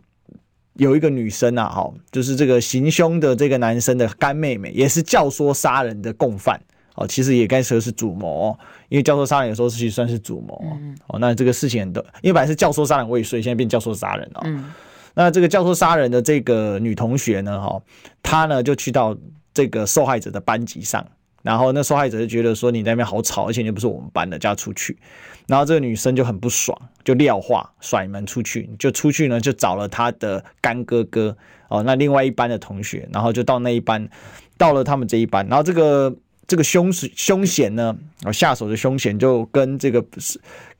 [0.74, 6.60] 有一个女生啊，哈，就是这个行凶的这个男生的干妹妹，也是教唆杀人的共犯。
[6.98, 8.58] 哦，其实也该说是主谋，
[8.88, 10.60] 因为教唆杀人有时候其实算是主谋。
[10.64, 14.40] 嗯、哦，那这个事情很多，因为本来是教唆杀人未遂，现在变教唆杀人了。
[14.44, 14.72] 嗯，
[15.14, 17.80] 那这个教唆杀人的这个女同学呢，哈，
[18.20, 19.16] 她呢就去到
[19.54, 21.06] 这个受害者的班级上，
[21.42, 24.98] 然后那受害者就觉得说你在那边好吵，而且你又不是我们班的，叫她出去。
[25.46, 31.36] 然后这个女生就很不爽，就撂话甩门出去，就出去呢就找了她的干哥哥
[31.68, 34.08] 哦，那另外一班的同学，然后就到那一班，
[34.56, 36.12] 到了他们这一班，然后这个。
[36.48, 40.04] 这个凶凶险呢，啊，下手的凶险就跟这个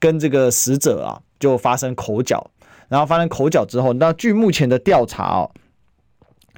[0.01, 2.51] 跟这个死者啊，就发生口角，
[2.89, 5.51] 然后发生口角之后，那据目前的调查哦，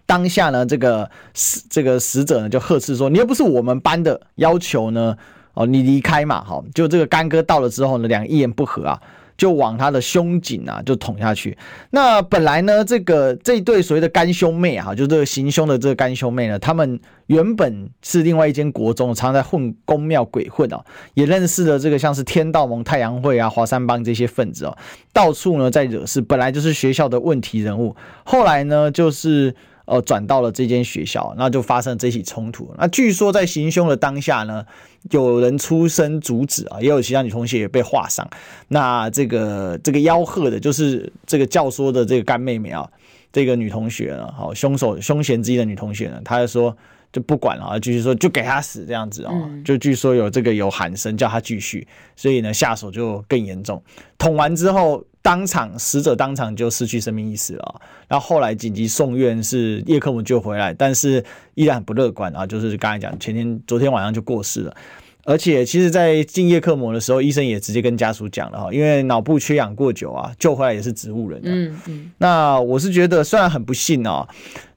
[0.06, 5.16] 当下呢，这个死这个死者呢就呵斥说：“你又不是我们班的，要求呢，
[5.54, 9.02] 哦，你离开嘛，好，就这个干哥到了之后呢，两个一言不合啊。”
[9.40, 11.56] 就往他的胸颈啊，就捅下去。
[11.88, 24.76] 那本来呢，这个这一对所谓的干兄妹啊，就这个行凶的这个干兄妹呢，他们原本是另外一间国中，常常在混宫庙鬼混哦，也认识了这个像是天道盟、太阳会啊、华山帮这些分子哦，
[25.14, 26.20] 到处呢在惹事。
[26.20, 29.54] 本来就是学校的问题人物，后来呢就是。
[29.90, 32.72] 呃，转到了这间学校，那就发生了这起冲突。
[32.78, 34.64] 那据说在行凶的当下呢，
[35.10, 38.24] 有人出声阻止啊，也有其他女同学也被划伤。
[38.68, 42.88] 那这个这个吆喝的，就是这个教唆的这个干妹妹啊，
[43.32, 46.76] 这个女同学呢，好，凶手凶嫌之一的女同学呢，她就说。
[47.12, 53.82] 就不管了啊，继续说就给他死这样子哦，嗯、就据说有这个有喊声叫他继续，所以呢下手就更严重。
[54.16, 57.80] 捅完之后，当场死者当场就失去生命意识了。
[58.08, 64.76] 然后后来紧急送院，是叶克膜救回来，但是依然很不乐观啊，就是刚才讲前天昨天晚上就过世了。
[65.24, 71.38] 而且其实，在进叶克膜的时候，医生也直接跟家属讲了哈，因为脑部缺氧过久啊，救回来也是植物人。
[71.44, 72.10] 嗯嗯。
[72.16, 74.26] 那我是觉得虽然很不幸哦。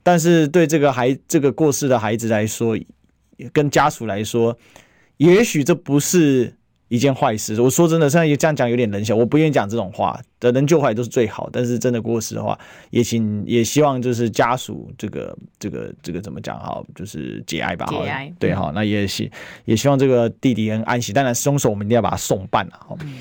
[0.06, 2.78] 但是对这个孩这个过世的孩子来说，
[3.54, 4.56] 跟家属来说，
[5.16, 6.54] 也许这不是
[6.94, 7.60] 一件坏事。
[7.60, 10.20] 我说真的，现在这样讲有点冷血，我不愿意讲这种话。
[10.40, 12.60] 的能救回来都是最好，但是真的过世的话，
[12.92, 17.88] 也请也希望就是家属这个这个这个怎么讲哈，就是节哀吧。
[17.88, 18.32] 节哀。
[18.38, 19.32] 对哈，那也希
[19.66, 21.12] 也希望这个弟弟能安息。
[21.12, 22.96] 当然，凶手我们一定要把他送办了哈。
[23.02, 23.16] 嗯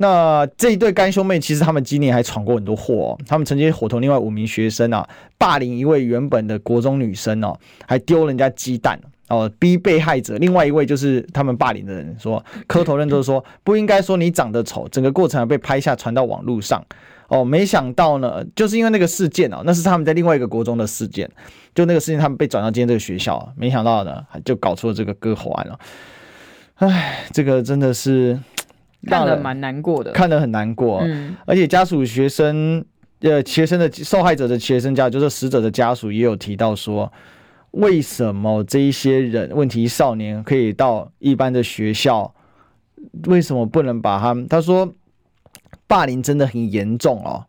[0.00, 3.18] 那这一对干兄妹，其实他们今年还闯过很多祸哦。
[3.26, 5.04] 他们曾经伙同另外五名学生啊，
[5.36, 16.84] 霸凌一位原本的国中女生哦，还丢人家鸡蛋哦，逼被害者另外一位就是他们霸凌的人说，磕头认错说不应该说你长得丑，整个过程被拍下传到网络上
[17.28, 17.44] 哦。
[17.44, 21.30] 没想到呢，就是因为那个事件哦，那是他们在另外一个国中的事件，
[21.74, 25.78] 就那个事件他们被转到今天这个学校，没想到呢，就搞出了这个割喉案了。
[26.76, 28.38] 唉，这个真的是。
[29.06, 32.84] 看得蛮难过的，看得很难过，嗯，而且家属、学生，
[33.20, 37.10] 呃，学生的受害者的学生家，就是死者的家属，也有提到说，
[37.72, 42.34] 为什么这一些人问题少年可以到一般的学校，
[43.26, 44.46] 为什么不能把他们？
[44.48, 44.92] 他说，
[45.86, 47.44] 霸凌真的很严重哦。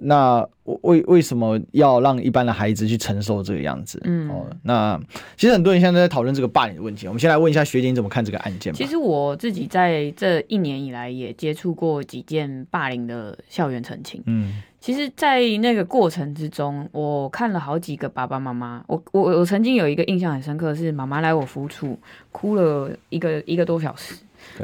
[0.00, 4.00] 那为为什么要让一般的孩子去承受这个样子？
[4.04, 4.98] 嗯，哦，那
[5.36, 7.06] 其实很多人现在在讨论这个霸凌的问题。
[7.08, 8.72] 我们先来问一下学姐，你怎么看这个案件？
[8.72, 14.22] 其实我自己在这一年以来也接触过几件霸凌的校园澄清。
[14.24, 18.82] 嗯，其实，在那个过程之中，我看了好几个爸爸妈妈。
[18.88, 21.96] 我我我曾经有一个印象很深刻，是妈妈来我服处
[22.32, 24.16] 哭了一个一个多小时，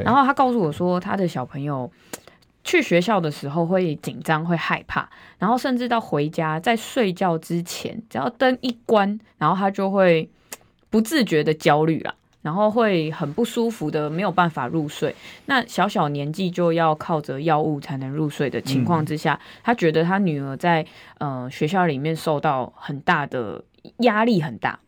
[0.04, 1.88] 然后她告诉我说，她的小朋友。
[2.64, 10.28] 去学校的时候会紧张，会害怕，然后甚至到回家在睡觉之前，只要灯一关，然后他就会
[10.90, 15.14] 不自觉的焦虑了，然后会很不舒服的，没有办法入睡。
[15.46, 20.86] 那小小年纪就要靠着药物才能入睡的情况之下，他觉得他女儿在
[21.18, 23.64] 呃学校里面受到很大的
[23.98, 24.78] 压力，很大。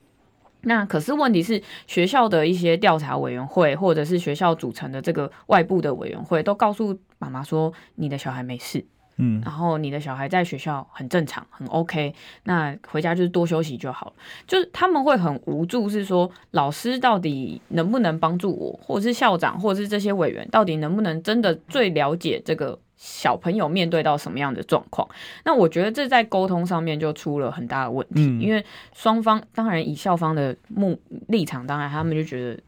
[0.62, 8.84] 那可是问题是，学校的一些调查委员会，或者是学校组成的这个外部的委员会，都告诉妈妈说，你的小孩没事，
[9.20, 14.12] 嗯，然后你的小孩在学校很正常，很 OK，那回家就是多休息就好了。
[14.46, 22.78] 就是他们会很无助，是说老师到底能不能帮助我，或者是校长，或者是这些委员，到底能不能真的最了解这个。
[23.02, 25.08] 小朋友面对到什么样的状况？
[25.46, 32.60] 那我觉得这在沟通上面就出了很大的问题，嗯、因为双方当然以校方的目立场，当然他们就觉得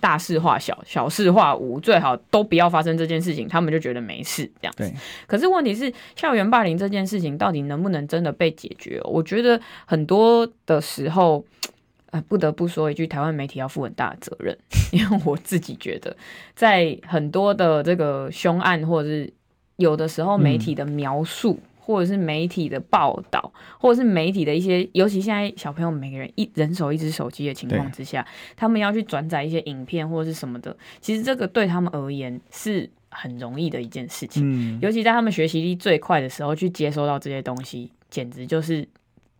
[0.00, 4.92] 大事化小，小事化无，最好都不要发生这件事情，他们就觉得没事这样子。
[5.26, 9.00] 可是问题是，校园霸凌这件事情到底能不能真的被解决？
[9.04, 11.44] 我觉得很多的时候，
[12.10, 14.56] 呃，不得不说一句，台湾媒体要负很大的责任，
[14.92, 16.16] 因为我自己觉得，
[16.54, 19.32] 在很多的这个凶案，或者是
[19.76, 21.58] 有的时候媒体的描述。
[21.60, 34.42] 嗯或者是媒体的报道，或者是媒体的一些，尤其现在小朋友每个人一人手一只手机的情况之下，他们要去转载一些影片或者是什么的，其实这个对他们而言是很容易的一件事情。
[34.44, 38.80] 嗯，尤其在他们学习力最快的时候去接收到这些东西，简直就是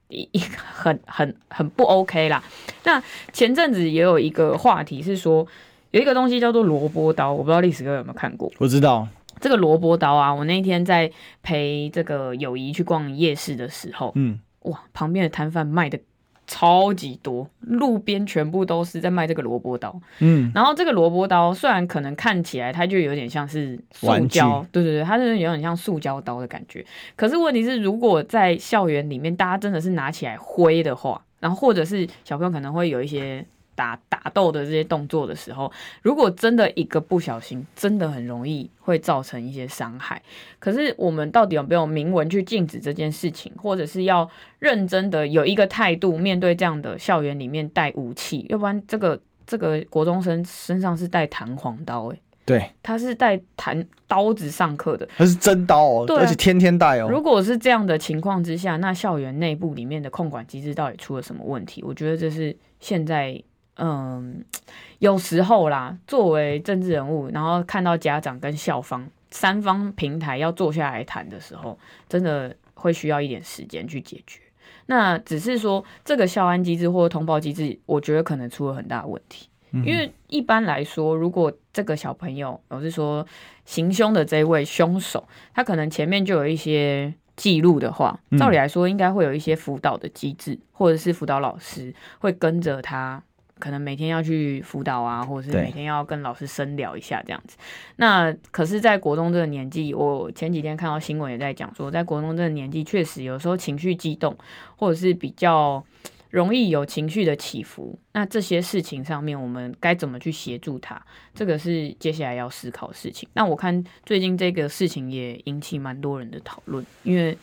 [0.07, 2.41] 一一个很 很很不 OK 啦。
[2.85, 5.45] 那前阵子也有一个话题是说，
[5.91, 8.49] 有一个东西叫做萝卜刀，我不知道历史哥有没有看过？
[8.59, 9.09] 我知道。
[9.41, 11.11] 这个萝卜刀啊，我那天在
[11.43, 15.99] 陪这个友谊去逛夜市的时候，嗯，哇，旁边的摊贩卖的
[16.47, 26.85] 超级多，路边全部都是在卖这个萝卜刀，嗯，然后这个萝卜刀虽然可能看起来它就有点像是塑胶，对对对，它是有点像塑胶刀的感觉，
[27.17, 33.45] 可是问题是，如果在校园里面大家真的是拿起来挥的话，然后或者是小朋友可能会有一些。
[33.77, 35.71] 打打斗的这些动作的时候，
[36.03, 40.21] 如果真的一个不小心，真的很容易会造成一些伤害。
[40.59, 48.47] 可是我们到底有没有明文去禁止这件事情，或者是要认真的有一个态度面对这样的校园里面带武器？
[48.49, 57.09] 要不然这个这个国中生身上是带弹簧刀，诶，对，他是带弹刀子上课的，他是真刀哦，对，而且天天带哦。
[57.11, 61.83] 如果是这样的情况之下，那校园内部里面的控管机制到底出了什么问题？
[61.85, 63.43] 我觉得这是现在。
[63.77, 64.45] 嗯，
[65.01, 74.41] 有时候啦，作为政治人物，然后看到家长跟校方三方平台要坐下来谈的时候，真的会需要一点时间去解决。
[74.87, 79.49] 那只是说这个校安机制或通报机制，我觉得可能出了很大的问题。
[79.73, 83.27] 嗯、因为一般来说，如果这个小朋友，我是说
[83.65, 93.23] 行凶的这位凶手，他可能前面就有一些记录的话，照理来说应该会有一些辅导的机制，或者是辅导老师会跟着他。
[93.59, 97.57] 可能每天要去辅导啊，或者是每天要跟老师深聊一下这样子。
[97.97, 104.37] 那可是，在国中这个年纪，我前几天看到新闻也在讲说，在国中这个年纪，确实有时候情绪激动，
[104.77, 105.83] 或者是比较
[106.31, 107.99] 容易有情绪的起伏。
[108.13, 111.01] 那这些事情上面，我们该怎么去协助他？
[111.35, 113.29] 这个是接下来要思考的事情。
[113.33, 117.37] 那我看最近这个事情也引起蛮多人的讨论，因为。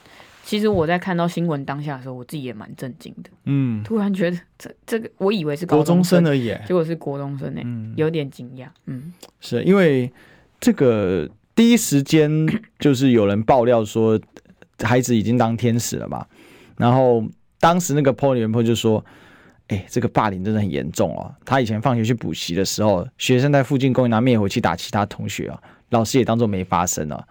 [0.43, 3.29] 其实我在看到新闻当下的时候，我自己也蛮震惊的。
[3.45, 8.67] 嗯，突然觉得这这个，我以为是高中生而已，结果是国中生呢，嗯，有点惊讶。
[8.85, 10.11] 嗯，是因为
[10.59, 12.29] 这个第一时间
[12.77, 14.19] 就是有人爆料说
[14.79, 16.25] 孩子已经当天使了嘛，
[16.77, 17.23] 然后
[17.59, 19.03] 当时那个 PO 原 PO 就说
[19.69, 21.33] ：“哎、欸，这个霸凌真的很严重哦。
[21.45, 25.57] 他以前放学去补习的时候，学生在附近公园拿灭火器打其他同学啊，
[25.91, 27.25] 老师也当做没发生啊。”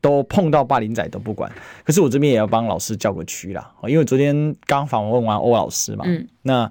[0.00, 1.50] 都碰到霸凌仔都不管，
[1.84, 6.70] 可是我这边也要帮老师叫个屈啦，因为昨天刚访问完欧老师嘛，嗯，那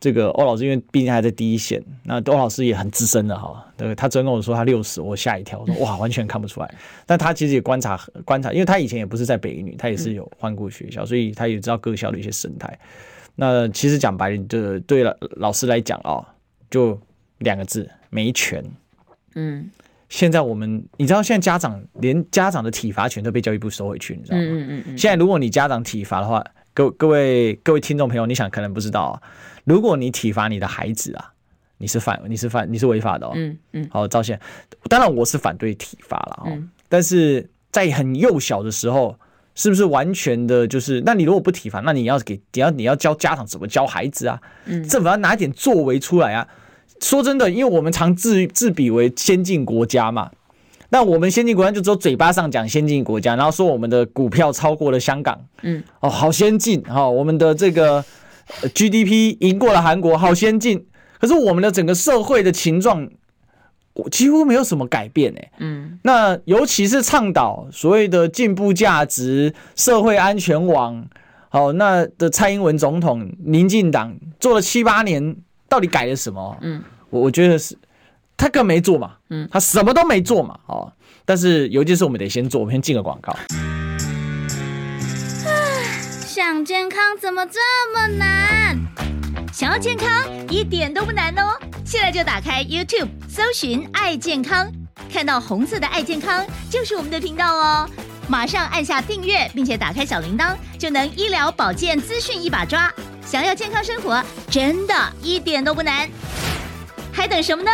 [0.00, 6.74] 这个欧老师因为毕竟还在第一线，那欧老师也很资深的哈，对，他昨天跟我说他六十，我吓一跳，我说哇，完全看不出来，
[7.06, 12.78] 但他其实也观察观察，因为他以前也不是在北一女，他也是有换过学校，所以他也知道各校的一些生态。
[13.36, 16.26] 那其实讲白了，就对了，老师来讲啊，
[16.70, 17.00] 就
[17.38, 18.64] 两个字，没权，
[19.36, 19.70] 嗯。
[20.08, 24.42] 现在我们，你知道，现在家长连家长的体罚权都被教育部收回去，你知道吗？
[24.44, 24.98] 嗯嗯嗯。
[24.98, 29.22] 现在如果你家长体罚的话，各各位各位听众朋友，你想可能不知道啊，
[29.64, 31.32] 如果你体罚你的孩子啊，
[31.78, 33.32] 你是犯你是犯你是违法的哦。
[33.34, 33.88] 嗯嗯。
[33.90, 34.38] 好，赵宪，
[34.88, 36.58] 当然我是反对体罚了哦。
[36.88, 39.18] 但是在很幼小的时候，
[39.54, 41.02] 是不是完全的就是？
[41.04, 44.40] 那你如果不体罚，那你要给你要你要教家长怎么教孩子啊？
[44.66, 44.86] 嗯。
[44.86, 46.46] 政府要拿一点作为出来啊。
[47.04, 50.30] 说真的，因为我们常自自比为先进国家嘛，
[50.88, 58.02] 那我们先进国家就只有嘴巴上讲先进国家，然后说我们的股票超过了香港，嗯，哦，好先进哈，我们的这个
[58.74, 60.86] GDP 赢过了韩国，好先进。
[61.20, 63.06] 可是我们的整个社会的情状，
[63.92, 71.06] 我几乎没有什么改变哎，嗯，那尤其是倡导所谓的进步价值、社会安全网，
[71.50, 75.36] 好，那的蔡英文总统、民进党做了七八年。
[75.66, 76.56] 到底改了什么？
[76.60, 76.80] 嗯，
[77.14, 77.78] 我我觉得是，
[78.36, 80.92] 他更没做嘛，嗯，他什么都没做嘛，哦，
[81.24, 83.32] 但是有一件事我们得先做，我们先进个广告。
[86.26, 87.60] 想健康怎么这
[87.94, 88.76] 么难？
[89.52, 90.08] 想要健康
[90.50, 94.68] 一点都不难哦，现在就打开 YouTube 搜寻“爱健康”，
[95.08, 97.88] 看到红色的“爱健康”就是我们的频道哦，
[98.26, 102.92] 马上按下订阅，并且打开小铃铛，就能医疗保健资讯一把抓。
[103.24, 106.08] 想要健康生活，真的一点都不难，
[107.16, 107.70] 还等什么呢？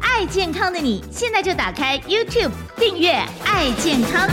[0.00, 3.10] 爱健康的你，现在就打开 YouTube 订阅
[3.44, 4.30] 爱健康，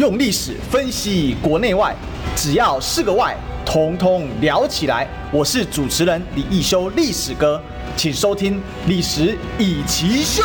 [0.00, 1.94] 用历史分析国内外，
[2.34, 5.06] 只要是个“外”，统统聊起来。
[5.30, 7.62] 我是主持人李易修，历史哥，
[7.96, 8.54] 请收听
[8.88, 10.42] 《历史以奇秀》。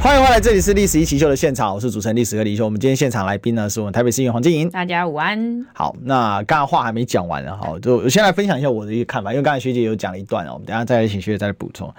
[0.00, 2.64] 欢迎回来，这里是《历史一起秀》的现场，我是主持人历史哥李易修。
[2.64, 4.70] 我们今天现场来宾呢，是我们台北市议员黄静莹。
[4.70, 5.66] 大家午安。
[5.74, 11.92] 好，那刚刚话还没讲完呢，哈，就我先来分享一下我的一个看法，因为刚才学姐有讲了一段哦，我们等下再来请学姐再来补充。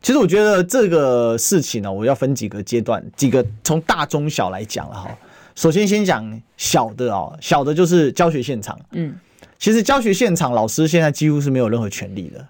[0.00, 5.10] 其实我觉得这个事情呢，我要分几个阶段，几个从大中小来讲了哈。
[5.56, 8.78] 首先先讲小的哦，小的就是教学现场。
[8.92, 9.12] 嗯，
[9.58, 12.46] 其实教学现场老师现在几乎是没有任何权利的，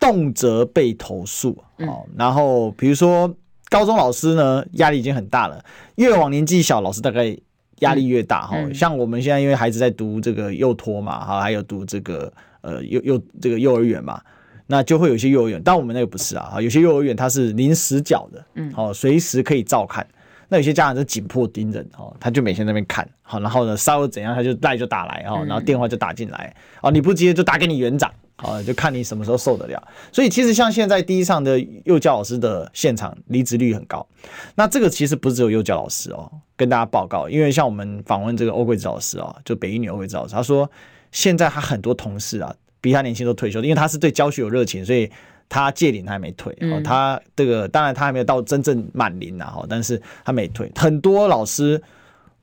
[0.00, 1.56] 动辄被投诉。
[1.80, 3.32] 哦，然后比如说。
[3.72, 5.64] 高中老师呢，压力已经很大了。
[5.94, 7.34] 越往年纪小，老师大概
[7.78, 8.54] 压力越大哈。
[8.74, 14.20] 像我们现在，因为孩子在读这个幼托嘛，哈，还有读这个呃幼幼这个幼儿园嘛，
[14.66, 20.06] 那就会有些幼儿园，但我们那个不是啊，有些幼儿园它是临时角的，嗯，好，随时可以照看。
[20.50, 28.12] 那有些家长就紧迫盯着哦，他就每天在那边看，好，然后呢稍微怎样，他就赖就打来哦，然后电话就打进来，哦，你不接就打给你园长。
[28.42, 29.82] 啊，就看你什么时候受得了。
[30.10, 34.06] 所以其实像现在第一上的幼教老师的现场离职率很高。
[34.54, 40.70] 那这个其实不是只有幼教老师哦，跟大家报告，因为像我们访问这个欧桂子老师哦，就北一女欧桂子老师，他说
[41.10, 45.10] 现在他很多同事啊比他年轻都退休，因为他是对教学有热情，所以
[45.48, 46.52] 他届龄他还没退。
[46.72, 50.70] 哦，他这个当然他还没有到真正满龄呐，哈，但是他没退。
[50.74, 51.80] 很多老师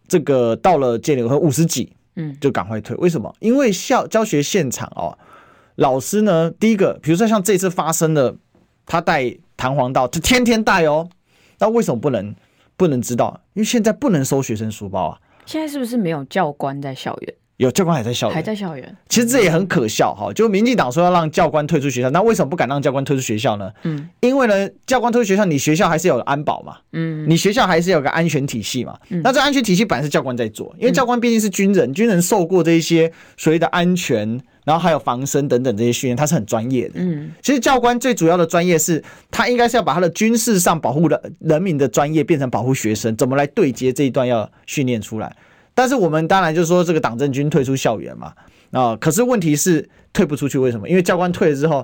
[0.08, 2.96] 这个到了届龄和五十几，嗯，就赶快退。
[2.98, 3.34] 为什么？
[3.40, 5.18] 因为校教学现场哦。
[5.80, 6.52] 老师呢？
[6.60, 8.36] 第一个，比如说像这次发生的，
[8.86, 11.10] 他带弹簧刀，就天天带哦。
[11.58, 12.36] 那为什么不能
[12.76, 13.40] 不能知道？
[13.54, 15.18] 因为现在不能收学生书包啊。
[15.46, 17.34] 现在是不是没有教官在校园？
[17.58, 18.96] 有教官还在校园，还在校园。
[19.08, 20.32] 其实这也很可笑哈。
[20.34, 23.72] 就民进党说要让教官退出学校，那为什么不敢让教官退出学校呢？
[23.84, 26.78] 嗯，因为呢，教官退出学校，你学校还是有安保嘛。
[26.92, 28.98] 嗯，你学校还是有个安全体系嘛。
[29.10, 34.40] 嗯，那这安全体系本来是教官在做，因为教官毕竟是军人，军人受过这一些所谓的安全。
[34.70, 36.94] 然后还有防身等等这些训练，他是很专业的。
[36.98, 45.36] 嗯，其实教官最主要的专业是，他应该是要把他的军事上保护的人民的专业变成保护学生，怎么来对接这一段要训练出来。
[45.74, 48.32] 但是我们当然就是说，这个党政军退出校园嘛，
[48.70, 50.88] 啊，可是问题是退不出去，为什么？
[50.88, 51.84] 因为教官退了之后，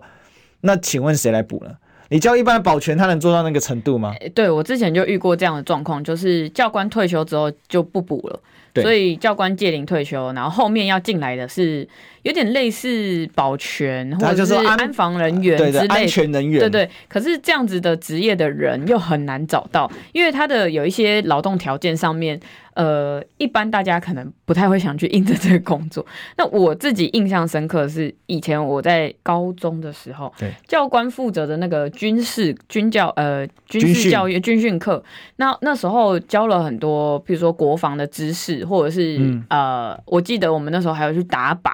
[0.62, 1.72] 那请问谁来补呢？
[2.10, 4.14] 你教一般的保全，他能做到那个程度吗？
[4.36, 8.40] 对，我之前就遇过这样的状况，就是教官退休之后就不补了。
[8.82, 11.88] 所以教官届龄退休，然后后面要进来的是
[12.24, 16.60] 有点类似保全或者是安防人员之类安全人员。
[16.60, 16.90] 对对。
[17.08, 22.40] 可是这样子的职业的人又很难找到，因为他的有一些劳动条件上面。
[22.76, 26.06] 呃，一般大家可能不太会想去应征这个工作。
[26.38, 35.04] 那我自己印象深刻的是，以前我在高中的时候，对教官负责的那个军事军教呃军事教育军训课，
[35.38, 41.74] 那那时候教了很多，比如说国防的知识，或者是、嗯、呃，我记得我们那时候还有去打靶，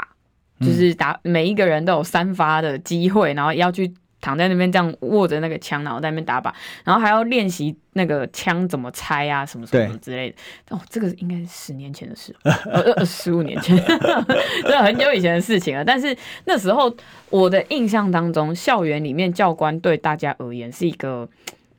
[0.65, 3.91] 就是打每一个人都有三发的机会，然后要去。
[4.21, 6.53] 躺在那边这样握着那个枪，然后在那边打靶，
[6.85, 10.35] 然后还要练习那个枪怎么拆啊，什么什么之类的。
[10.69, 12.33] 哦，这个应该是十年前的事，
[12.71, 13.75] 呃，十五年前，
[14.63, 15.83] 这，很久以前的事情了。
[15.83, 16.15] 但是
[16.45, 16.95] 那时候
[17.29, 21.27] 我的印象当中，校园里面教官对大家而言是一个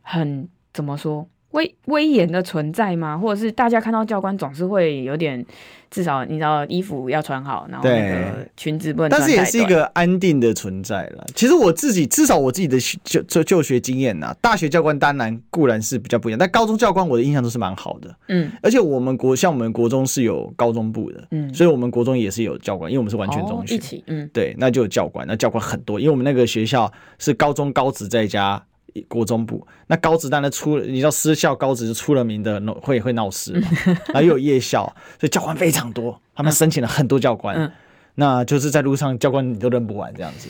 [0.03, 1.27] 很怎么说？
[1.53, 3.17] 威威严的存在吗？
[3.17, 5.45] 或者是大家看到教官总是会有点，
[5.91, 9.11] 至少你知道衣服要穿好，然后那个裙子不能。
[9.11, 11.27] 但是也是一个安定的存在了。
[11.35, 18.15] 其实我自己至少我自己的就就就学经验呐，大学教官当然固然是比较不一样，但高中教官我的印象都是蛮好的。
[18.29, 28.65] 嗯，而且我们国像我们国中是有高中部的，嗯，所以我们国中也是有教官，因为我们是完全中学，哦、一起，嗯，对，那就有教官，那教官很多，因为我们那个学校是高中高职在家。
[29.09, 33.69] 国中部那高职当然出了，你知道私校高职是出了名的会会闹事嘛，
[34.13, 34.85] 然后又有夜校，
[35.19, 37.73] 所以教官非常多，他们申请了很多教官，嗯、
[38.15, 40.49] 那就是在路上教官你都认不完这样子。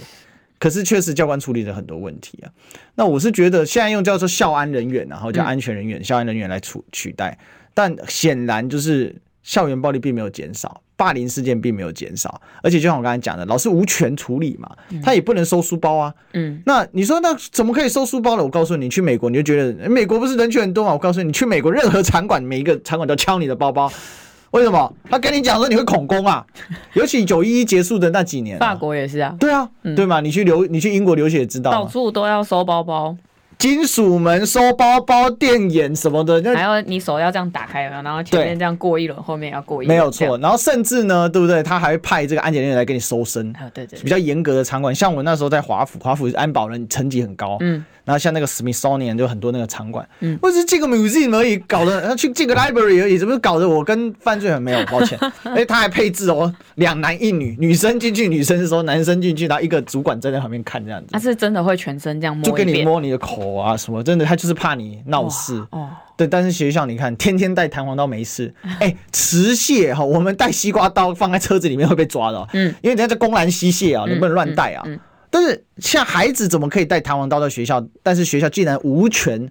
[0.58, 2.50] 可是确实教官处理了很多问题啊。
[2.94, 7.38] 那我是觉得现在用叫做校安人员，然后叫安全人员、嗯、校安人员来处取代，
[7.72, 10.81] 但显然就是校园暴力并没有减少。
[10.96, 14.70] 霸凌事件并没有减少，而且就像我刚才讲的，老师无权处理嘛，
[15.02, 16.12] 他也不能收书包啊。
[16.34, 18.42] 嗯，那你说那怎么可以收书包了？
[18.44, 20.92] 我告诉你，去美国你就觉得美国不是人权很多嘛？
[20.92, 23.90] 我告诉你，你去美国任何场馆，每一个场馆都敲你的包包，
[24.52, 24.94] 为什么？
[25.10, 26.46] 他跟你讲说你会恐攻啊？
[26.94, 29.34] 尤其九一一结束的那几年，法国也是啊。
[29.40, 30.20] 对啊，对嘛？
[30.20, 33.16] 你去留你去英国留学也知道，到处都要收包包。
[33.62, 40.36] 金属门、收包包、电眼什么的，还要你手要这样打开，然后前面这样过一轮，后面要过一轮，没有错。
[40.38, 41.62] 然后甚至呢，对不对？
[41.62, 44.92] 他还会派这个安检人员来给你搜身，对对，比较严格的场馆。
[44.92, 47.84] 像我那时候在华府，华府安保人层级很高，嗯。
[48.04, 55.18] 然后像那个 Smithsonian 就很多那个场馆，嗯，或者是进个 museum 而已，搞得去进个 library 而已，怎么搞得我跟犯罪很没有抱歉？
[55.44, 61.08] 哎，他还配置哦，两男一女，女生进去，女生的时候男生进去，然后一个主管站在旁边看这样子。
[61.12, 65.88] 他是真的会全身这样摸，就给你摸你的口啊什么，真的他就是怕你闹事哦。
[66.14, 74.84] 对，但是学校你看，天天带弹簧刀没事， 哎，持械哈，我们带西瓜刀放在车子里面会被抓的，嗯，因为人家在公然吸械啊，你不能乱带啊。
[75.32, 77.82] 但是像孩子怎么可以带弹簧刀到学校？
[78.02, 79.50] 但是学校竟然无权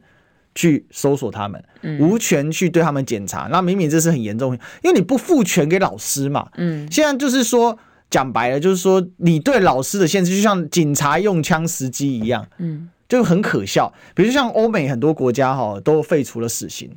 [0.53, 3.47] 去搜索他们，嗯、无权去对他们检查。
[3.51, 4.53] 那明明这是很严重，
[4.83, 6.47] 因为你不赋权给老师嘛。
[6.57, 7.75] 嗯，现在就是说
[8.11, 13.91] 讲白了，就是说你对老师的限制，就像警察用枪时机一样，嗯，就很可笑。
[14.13, 16.91] 比如像欧美很多国家哈都废除了死刑，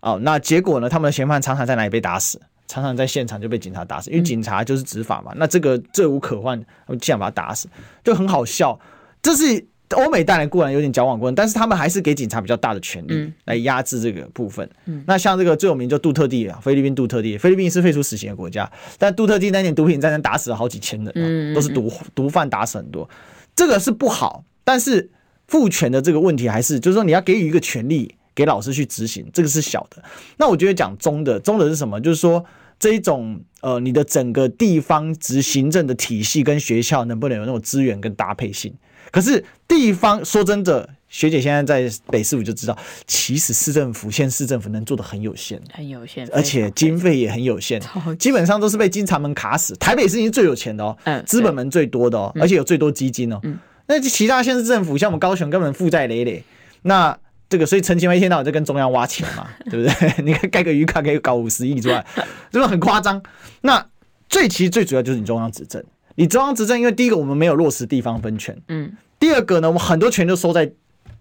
[0.00, 2.40] 哦，那结果呢，他们的嫌犯常常在哪里被打死？
[2.66, 5.32] 常常在现场就被警察打死，因为警察就是执法嘛。
[5.32, 6.56] 嗯、那这个罪无可逭，
[7.00, 7.68] 竟然把他打死，
[8.02, 8.78] 就很好笑。
[9.22, 14.68] 这是欧美当然固然有点矫枉过正，但是他们还是给警察比较大的权利来压制这个部分。
[14.86, 23.08] 嗯、那像这个最有名就杜特地啊，菲律宾杜特地，菲律宾是废除死刑的国家，但杜特地那年毒品战争打死了好几千人，嗯、都是毒毒贩打死很多，
[23.54, 24.44] 这个是不好。
[24.64, 25.10] 但是
[25.46, 28.16] 赋权的这个问题还是就是说你要给予一个权利。
[28.34, 30.02] 给老师去执行，这个是小的。
[30.36, 32.00] 那我觉得讲中的，中的是什么？
[32.00, 32.44] 就是说
[32.78, 38.74] 这一种呃，你的整个地方执行政的体系跟学校能不能有那种资源跟搭配性？
[39.10, 42.76] 可是地方说真的，学姐现在在北市府就知道，
[43.06, 47.80] 其实市政府、县市政府能做的很有限，很有限，而且经费也很有限，
[48.18, 49.76] 基本上都是被经常门卡死。
[49.76, 53.40] 台北市已经最有钱的哦，资本门最多的哦，而且有最多基金哦。
[53.86, 56.42] 那其他县市政府，像我们高雄，根本负债累累。
[56.82, 57.16] 那
[57.54, 60.12] 这个，所以陈其迈一天到晚在跟中央挖钱嘛， 对不对？
[60.24, 62.04] 你看盖个鱼卡可以搞五十亿出来，
[62.50, 63.22] 这个很夸张。
[63.60, 63.86] 那
[64.28, 65.80] 最其实最主要就是你中央执政，
[66.16, 70.68] 你中央执政，因为第一个我们没有落实地方分权，嗯，第二个呢，我们很多权就收在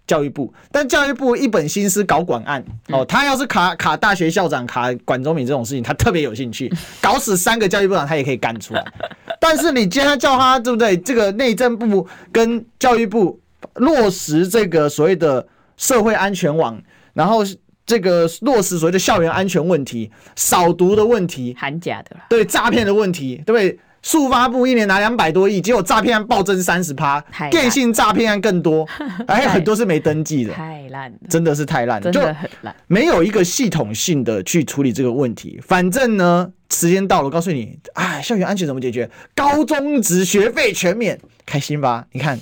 [0.07, 8.83] 教育部，但教育部一本心思搞管案，哦，他要是卡卡大学校长、卡管中敏这种事情，他特别有兴趣，搞死三个教育部长他也可以干出来。
[9.39, 10.97] 但是你今天叫他对不对？
[10.97, 13.39] 这个内政部跟教育部
[13.75, 15.45] 落实这个所谓的。
[15.77, 16.81] 社会安全网，
[17.13, 17.43] 然后
[17.85, 23.79] 这个落实所谓的校园安全问题、扫毒的问题、含假的对诈骗的问题，对不对？
[24.05, 28.85] 速发部一年拿两百多亿，结果诈骗案暴增三十趴，电信诈骗案更多，
[29.29, 35.57] 还有很多是没登记的，太烂了，真的是太烂了，真的很烂，没有一个系统性的去处理这个问题。
[35.65, 39.09] 反正呢，时间到了，我告诉你，哎，校园安全怎么解决？
[39.33, 42.05] 高中职学费全免，开心吧？
[42.11, 42.37] 你看，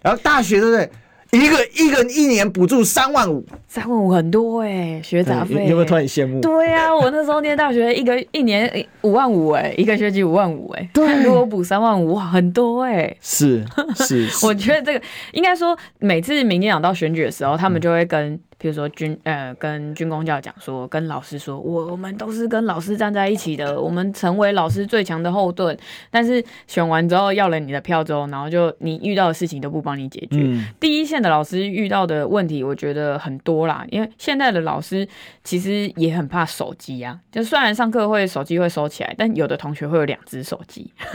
[0.00, 0.90] 然后大学对不对？
[1.36, 5.66] 一个一个一年补助三万五，三万五很多哎、欸，学杂费、欸。
[5.66, 6.40] 有没有突然羡慕？
[6.40, 8.70] 对呀、啊，我那时候念大学，一个一年
[9.02, 13.64] 五万五哎、欸，一个学期五万五哎、欸，对，如果补三万五，很多哎、是，
[13.96, 18.40] 是 我觉得这个应该说，每次民进党到选举的时候，他们就会跟。
[18.56, 25.76] 嗯比如说军呃跟军工教讲说，跟老师说，我我们都是跟老师站在一起的，我们成为老师最强的后盾。
[26.10, 30.38] 但是选完之后要了你的票之后，然后就你遇到的事情都不帮你解决。
[30.40, 35.06] 嗯、第一线的老师遇到的问题，我觉得很多啦，因为现在的老师
[35.44, 37.20] 其实也很怕手机啊。
[37.30, 40.90] 就虽然上课会手机会收起来，但有的同学会有两只手机。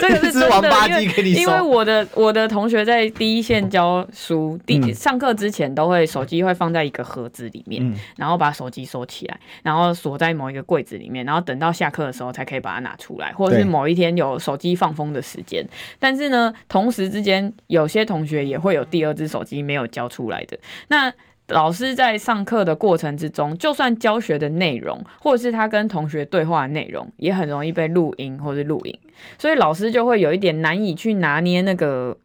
[0.00, 5.63] 这个是真的，因为因为我的我的同学在第一线教书，第、嗯、上课之前。
[5.72, 15.64] 都会手机会放在一个盒子里面，嗯、然后把手机收起来，然后锁在某一个柜子里面，然后等到下课的时候才可以把它拿出来，或者是某一天有手机放风的时间。
[16.00, 20.58] 但是呢，同时之间有些同学也会有第二只手机没有交出来的。
[20.88, 21.12] 那
[21.48, 28.98] 老师在上课的过程之中，就算教学的内容，或者是他跟同学对话的内容，也很容易被录音或者录影，
[29.38, 32.16] 所以老师就会有一点难以去拿捏那个。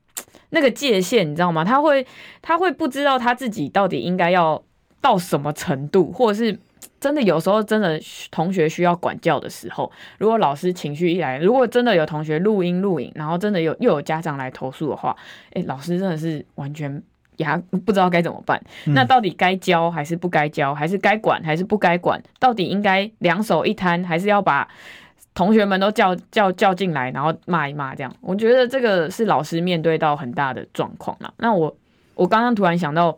[0.51, 1.63] 那个界限，你知道吗？
[1.63, 2.05] 他会，
[2.41, 4.61] 他会不知道他自己到底应该要
[5.01, 6.57] 到什么程度，或者是
[6.99, 7.99] 真的有时候真的
[8.31, 15.15] 同学需要管教的时候，如果老师情绪一来，如果真的有同学录音录影，然后真的有又有家长来投诉的话，
[15.53, 17.01] 诶，老师真的是完全
[17.37, 18.61] 牙不知道该怎么办。
[18.85, 22.21] 嗯、那到底该教还是不该教，还是该管还是不该管？
[22.39, 24.67] 到底应该两手一摊，还是要把？
[25.39, 31.33] 同学们都叫叫叫进来，然后骂一骂，这样，我觉得这个是老师面对到很大的状况了。
[31.37, 31.73] 那我
[32.13, 33.17] 我刚刚突然想到，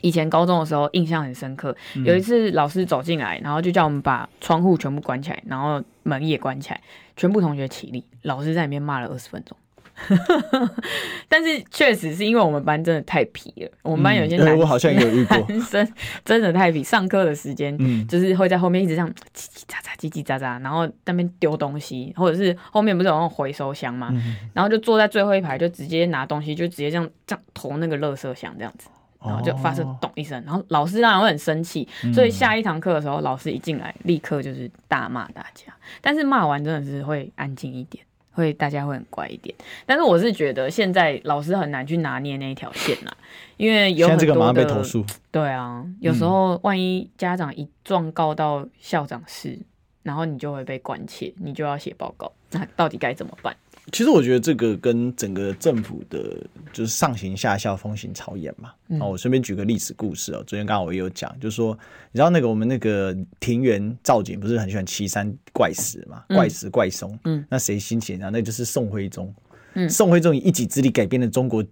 [0.00, 6.80] 以前高中的时候印象很深刻，嗯、有一次老师走进来，然后就叫我们把窗户全部关起来，然后门也关起来，
[7.16, 9.56] 全部同学起立，老师在里面骂了二十分钟。
[11.28, 15.36] 但是确实是因为我们班真的太皮了，我们班有些男我好像有遇过。
[15.48, 15.92] 男生
[16.24, 17.76] 真的太皮，上课的时间
[18.06, 24.08] 就是会在后面一直这样叽叽喳喳、叽叽喳喳，然后在那边丢东西，或者是后面不是有那种回收箱吗？
[24.12, 28.88] 嗯、然后就坐在最后一排，就直接拿东西，就直接这样这样投那个垃圾箱这样子，
[29.24, 38.04] 然后就发生咚一声，然后老师当然会很生气，所以下一堂课的时候，老师一进来立刻就是大骂大家，但是骂完真的是会安静一点。
[38.38, 43.14] 会大家会很乖一点，但是我是觉得现在老师很难去拿捏那一条线啦，
[43.56, 45.04] 因为有很多的，现在这个马上被投诉。
[45.30, 49.64] 对啊，有时候万一家长一状告到校长室，嗯、
[50.04, 53.54] 然后你就会被关切，你就要写报告，那到底该怎么办？
[53.92, 56.36] 其实我觉得这个跟整个政府的，
[56.72, 58.70] 就是上行下效、风行草偃嘛。
[58.88, 60.42] 嗯、哦，我顺便举个历史故事哦。
[60.46, 61.76] 昨天刚好我也有讲，就是说，
[62.12, 66.22] 你知道那个我们那个庭园造景不是很喜欢奇山怪石嘛？
[66.28, 67.18] 怪石怪松。
[67.24, 67.44] 嗯。
[67.48, 68.30] 那谁兴起呢？
[68.32, 69.34] 那就是宋徽宗。
[69.74, 69.88] 嗯。
[69.88, 71.64] 宋徽宗以一己之力改变了中国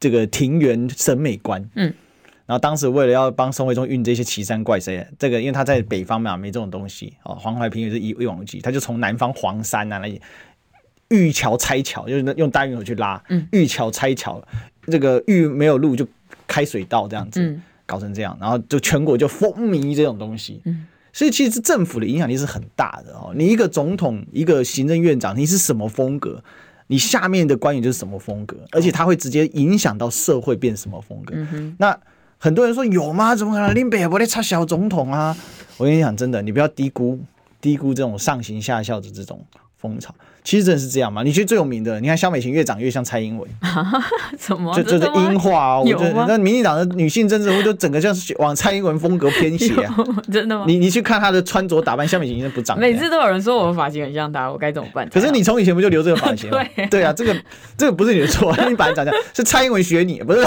[0.00, 1.62] 这个庭园审美观。
[1.74, 1.92] 嗯。
[2.46, 7.12] 然后当时为了要帮宋徽宗运这些奇山怪石，这个因为他在北方嘛，没这种东西。
[7.24, 10.18] 哦，黄淮平原是一一望无际，他就从南方黄山啊那些。
[11.08, 13.22] 遇桥拆桥，就是用大运河去拉。
[13.50, 14.42] 遇桥拆桥，
[14.86, 16.06] 这个遇没有路就
[16.46, 20.60] 开水道，这样子、嗯、搞成这样，然后就全国就风靡这种东西。
[20.64, 23.32] 嗯、所以其实政府的影响力是很大的哦。
[23.34, 26.42] 你一个总统，一个行政院长，你是什么风格，
[26.88, 31.34] 你下面的官员就是什么风格，而且他会直接影响到社会变什么风格。
[31.36, 31.98] 嗯、哼那
[32.38, 33.34] 很多人说有吗？
[33.34, 33.74] 怎么可能？
[33.74, 35.36] 林北也不得插小总统啊！
[35.76, 37.18] 我跟你讲，真的，你不要低估
[37.60, 39.44] 低估这种上行下效的这种
[39.76, 40.14] 风潮。
[40.44, 41.22] 其实真的是这样吗？
[41.22, 43.48] 你觉得最有名的，你看萧美琴越长越像蔡英文，
[44.38, 44.74] 怎么？
[44.74, 45.82] 就就是英化哦。
[45.84, 49.94] 我觉得那民进党的女性政治人物就整个像是往蔡英文风格偏斜啊。
[50.32, 50.64] 真的吗？
[50.66, 52.78] 你你去看她的穿着打扮，萧美琴已经不长。
[52.78, 55.08] 每次都有人说我的发型很像她，我该怎么办？
[55.10, 56.58] 可是你从以前不就留这个发型吗？
[56.74, 57.36] 对对啊，这个
[57.76, 60.40] 这个不是你的错，你本来长这样，是蔡英文学你，不是？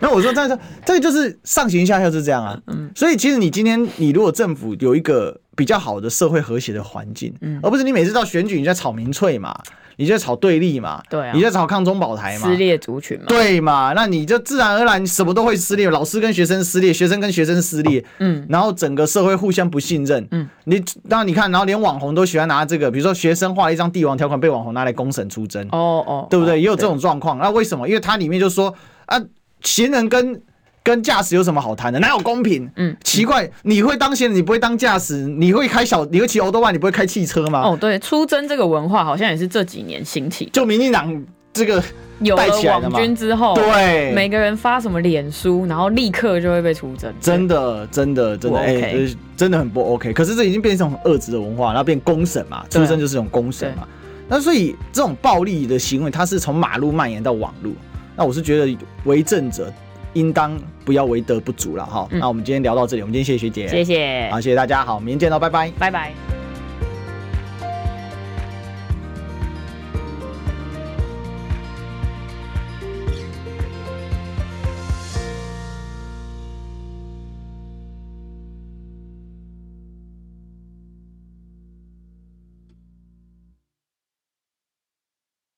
[0.00, 2.58] 那我说，但是这个就是上行下效是这样啊。
[2.68, 2.90] 嗯。
[2.94, 5.40] 所以其实你今天你如果政府有一个。
[5.58, 9.52] 比较好的社会和谐的环境，嗯，而不是你每次到选举你在炒民粹嘛，
[9.96, 20.78] 你在炒对立嘛，对啊，你在炒抗中保台嘛，撕裂族群嘛，对嘛，那你就自然而然什么都会撕裂，老师跟学生撕裂，学生跟学生撕裂，嗯，然后整个社会互相不信任，嗯，你
[21.08, 26.60] 当然你看，然后连网红都喜欢拿这个，比如说学生画了一张帝王条款被网红拿来公审出征，哦哦，对不对？
[26.60, 27.88] 也有这种状况，那为什么？
[27.88, 28.72] 因为它里面就说
[29.06, 29.20] 啊，
[29.62, 30.40] 行人跟
[30.88, 31.98] 跟驾驶有什么好谈的？
[31.98, 32.66] 哪有公平？
[32.76, 37.60] 嗯，奇怪，你会当行人，你不会当驾驶，你会开小，你会骑欧多万，你不会开汽车吗？
[37.60, 41.22] 哦，对，出征这个文化好像也是这几年兴起，就民进党
[41.52, 41.82] 这个
[42.20, 50.14] 有了网军之后，对，每个人发什么脸书，然后立刻就会被出征，真的，真的，真的，哎 OK、欸，真的很不 OK。
[50.14, 53.86] 可是这已经变成一种恶质的文化，然后变公审嘛，出征就是一种公审嘛。
[54.26, 57.74] 那所以这种暴力的行为，它是从马路蔓延到网路。
[58.16, 59.70] 那我是觉得为政者。
[60.14, 62.08] 应当不要为德不足了哈。
[62.10, 66.47] 嗯、那我们今天聊到这里，我们今天谢谢学姐，谢谢，好，谢谢大家，好，明天见喽，拜拜，拜拜。